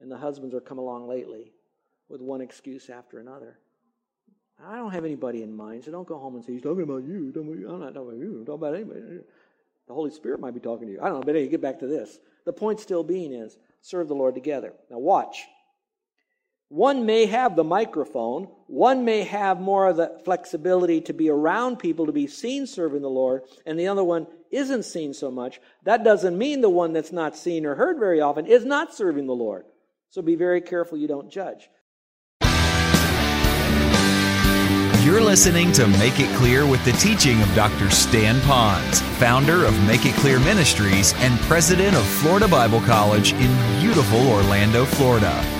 And 0.00 0.10
the 0.10 0.18
husbands 0.18 0.54
are 0.54 0.60
come 0.60 0.78
along 0.78 1.08
lately 1.08 1.52
with 2.08 2.20
one 2.20 2.40
excuse 2.40 2.90
after 2.90 3.18
another. 3.18 3.58
I 4.62 4.76
don't 4.76 4.90
have 4.90 5.04
anybody 5.04 5.42
in 5.42 5.56
mind, 5.56 5.84
so 5.84 5.92
don't 5.92 6.06
go 6.06 6.18
home 6.18 6.34
and 6.34 6.44
say, 6.44 6.52
He's 6.52 6.62
talking 6.62 6.82
about 6.82 7.04
you. 7.04 7.32
I'm 7.34 7.80
not 7.80 7.94
talking 7.94 8.08
about 8.08 8.18
you. 8.18 8.38
I'm 8.38 8.44
talking 8.44 8.54
about 8.54 8.74
anybody. 8.74 9.00
The 9.86 9.94
Holy 9.94 10.10
Spirit 10.10 10.40
might 10.40 10.54
be 10.54 10.60
talking 10.60 10.86
to 10.86 10.92
you. 10.92 11.00
I 11.00 11.04
don't 11.06 11.20
know, 11.20 11.22
but 11.22 11.34
anyway, 11.34 11.50
get 11.50 11.62
back 11.62 11.78
to 11.80 11.86
this. 11.86 12.18
The 12.44 12.52
point 12.52 12.80
still 12.80 13.02
being 13.02 13.32
is 13.32 13.56
serve 13.80 14.08
the 14.08 14.14
Lord 14.14 14.34
together. 14.34 14.74
Now, 14.90 14.98
watch. 14.98 15.46
One 16.70 17.04
may 17.04 17.26
have 17.26 17.56
the 17.56 17.64
microphone, 17.64 18.44
one 18.68 19.04
may 19.04 19.24
have 19.24 19.60
more 19.60 19.88
of 19.88 19.96
the 19.96 20.20
flexibility 20.24 21.00
to 21.00 21.12
be 21.12 21.28
around 21.28 21.80
people, 21.80 22.06
to 22.06 22.12
be 22.12 22.28
seen 22.28 22.64
serving 22.64 23.02
the 23.02 23.10
Lord, 23.10 23.42
and 23.66 23.76
the 23.76 23.88
other 23.88 24.04
one 24.04 24.28
isn't 24.52 24.84
seen 24.84 25.12
so 25.12 25.32
much. 25.32 25.60
That 25.82 26.04
doesn't 26.04 26.38
mean 26.38 26.60
the 26.60 26.70
one 26.70 26.92
that's 26.92 27.10
not 27.10 27.36
seen 27.36 27.66
or 27.66 27.74
heard 27.74 27.98
very 27.98 28.20
often 28.20 28.46
is 28.46 28.64
not 28.64 28.94
serving 28.94 29.26
the 29.26 29.34
Lord. 29.34 29.64
So 30.10 30.22
be 30.22 30.36
very 30.36 30.60
careful 30.60 30.96
you 30.96 31.08
don't 31.08 31.28
judge. 31.28 31.68
You're 35.04 35.22
listening 35.22 35.72
to 35.72 35.88
Make 35.88 36.20
It 36.20 36.32
Clear 36.36 36.64
with 36.66 36.84
the 36.84 36.92
teaching 36.92 37.42
of 37.42 37.52
Dr. 37.56 37.90
Stan 37.90 38.38
Ponz, 38.42 39.00
founder 39.18 39.64
of 39.64 39.86
Make 39.88 40.06
It 40.06 40.14
Clear 40.14 40.38
Ministries 40.38 41.14
and 41.16 41.36
president 41.40 41.96
of 41.96 42.06
Florida 42.06 42.46
Bible 42.46 42.80
College 42.82 43.32
in 43.32 43.80
beautiful 43.80 44.24
Orlando, 44.28 44.84
Florida. 44.84 45.59